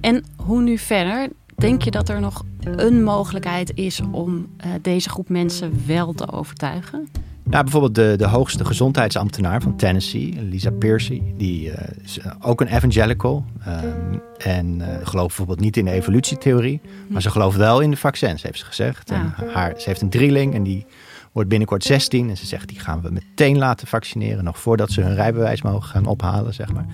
En 0.00 0.24
hoe 0.36 0.62
nu 0.62 0.78
verder? 0.78 1.28
Denk 1.56 1.82
je 1.82 1.90
dat 1.90 2.08
er 2.08 2.20
nog 2.20 2.44
een 2.60 3.02
mogelijkheid 3.02 3.72
is 3.74 4.00
om 4.10 4.46
eh, 4.56 4.70
deze 4.82 5.08
groep 5.08 5.28
mensen 5.28 5.82
wel 5.86 6.12
te 6.12 6.32
overtuigen? 6.32 7.08
Nou, 7.48 7.62
bijvoorbeeld 7.62 7.94
de, 7.94 8.14
de 8.16 8.26
hoogste 8.26 8.64
gezondheidsambtenaar 8.64 9.62
van 9.62 9.76
Tennessee, 9.76 10.42
Lisa 10.42 10.70
Piercy, 10.70 11.22
die 11.36 11.70
eh, 11.70 12.04
is 12.04 12.18
eh, 12.18 12.32
ook 12.40 12.60
een 12.60 12.66
evangelical. 12.66 13.44
ehm, 13.64 14.16
en 14.38 14.80
eh, 14.80 15.06
gelooft 15.06 15.26
bijvoorbeeld 15.26 15.60
niet 15.60 15.76
in 15.76 15.84
de 15.84 15.90
evolutietheorie, 15.90 16.80
maar 17.08 17.22
ze 17.22 17.30
gelooft 17.30 17.56
wel 17.56 17.80
in 17.80 17.90
de 17.90 17.96
vaccins, 17.96 18.42
heeft 18.42 18.58
ze 18.58 18.64
gezegd. 18.64 19.10
En 19.10 19.34
haar, 19.52 19.74
ze 19.76 19.88
heeft 19.88 20.00
een 20.00 20.10
drieling 20.10 20.54
en 20.54 20.62
die 20.62 20.86
wordt 21.32 21.48
binnenkort 21.48 21.84
16. 21.84 22.28
En 22.28 22.36
ze 22.36 22.46
zegt, 22.46 22.68
die 22.68 22.80
gaan 22.80 23.00
we 23.00 23.10
meteen 23.10 23.58
laten 23.58 23.86
vaccineren, 23.86 24.44
nog 24.44 24.58
voordat 24.58 24.90
ze 24.90 25.00
hun 25.00 25.14
rijbewijs 25.14 25.62
mogen 25.62 25.88
gaan 25.88 26.06
ophalen, 26.06 26.54
zeg 26.54 26.72
maar. 26.72 26.86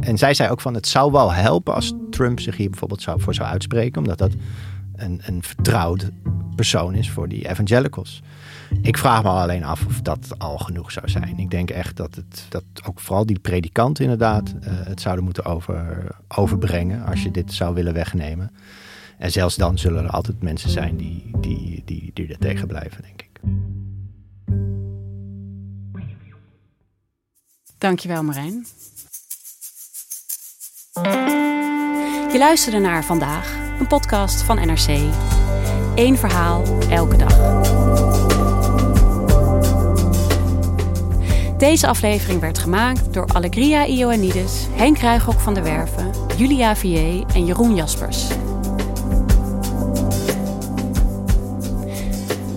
En 0.00 0.18
zij 0.18 0.34
zei 0.34 0.50
ook 0.50 0.60
van, 0.60 0.74
het 0.74 0.88
zou 0.88 1.12
wel 1.12 1.32
helpen 1.32 1.74
als 1.74 1.92
Trump 2.10 2.40
zich 2.40 2.56
hier 2.56 2.70
bijvoorbeeld 2.70 3.02
zou, 3.02 3.20
voor 3.20 3.34
zou 3.34 3.48
uitspreken, 3.48 3.98
omdat 3.98 4.18
dat 4.18 4.32
een, 4.96 5.20
een 5.24 5.42
vertrouwd 5.42 6.10
persoon 6.54 6.94
is 6.94 7.10
voor 7.10 7.28
die 7.28 7.48
evangelicals. 7.48 8.22
Ik 8.80 8.98
vraag 8.98 9.22
me 9.22 9.28
alleen 9.28 9.64
af 9.64 9.86
of 9.86 10.00
dat 10.00 10.38
al 10.38 10.58
genoeg 10.58 10.92
zou 10.92 11.08
zijn. 11.08 11.38
Ik 11.38 11.50
denk 11.50 11.70
echt 11.70 11.96
dat, 11.96 12.14
het, 12.14 12.46
dat 12.48 12.64
ook 12.86 13.00
vooral 13.00 13.26
die 13.26 13.38
predikanten 13.38 14.04
inderdaad 14.04 14.54
eh, 14.60 14.72
het 14.72 15.00
zouden 15.00 15.24
moeten 15.24 15.44
over, 15.44 16.06
overbrengen 16.28 17.04
als 17.04 17.22
je 17.22 17.30
dit 17.30 17.52
zou 17.52 17.74
willen 17.74 17.94
wegnemen. 17.94 18.50
En 19.18 19.32
zelfs 19.32 19.56
dan 19.56 19.78
zullen 19.78 20.04
er 20.04 20.10
altijd 20.10 20.42
mensen 20.42 20.70
zijn 20.70 20.96
die, 20.96 21.30
die, 21.40 21.82
die, 21.84 22.10
die 22.14 22.28
er 22.28 22.38
tegen 22.38 22.66
blijven, 22.66 23.02
denk 23.02 23.22
ik. 23.22 23.40
Dankjewel 27.78 28.22
Marijn. 28.22 28.66
Je 32.32 32.38
luisterde 32.38 32.78
naar 32.78 33.04
Vandaag, 33.04 33.54
een 33.78 33.86
podcast 33.86 34.42
van 34.42 34.56
NRC. 34.56 35.12
Eén 35.94 36.16
verhaal, 36.16 36.80
elke 36.88 37.16
dag. 37.16 38.11
Deze 41.62 41.86
aflevering 41.86 42.40
werd 42.40 42.58
gemaakt 42.58 43.14
door 43.14 43.26
Allegria 43.26 43.86
Ioannidis, 43.86 44.66
Henk 44.70 44.98
Ruigrok 44.98 45.40
van 45.40 45.54
der 45.54 45.62
Werven, 45.62 46.10
Julia 46.36 46.76
Vier 46.76 47.24
en 47.34 47.44
Jeroen 47.44 47.74
Jaspers. 47.74 48.28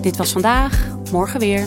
Dit 0.00 0.16
was 0.16 0.32
vandaag, 0.32 0.96
morgen 1.10 1.40
weer. 1.40 1.66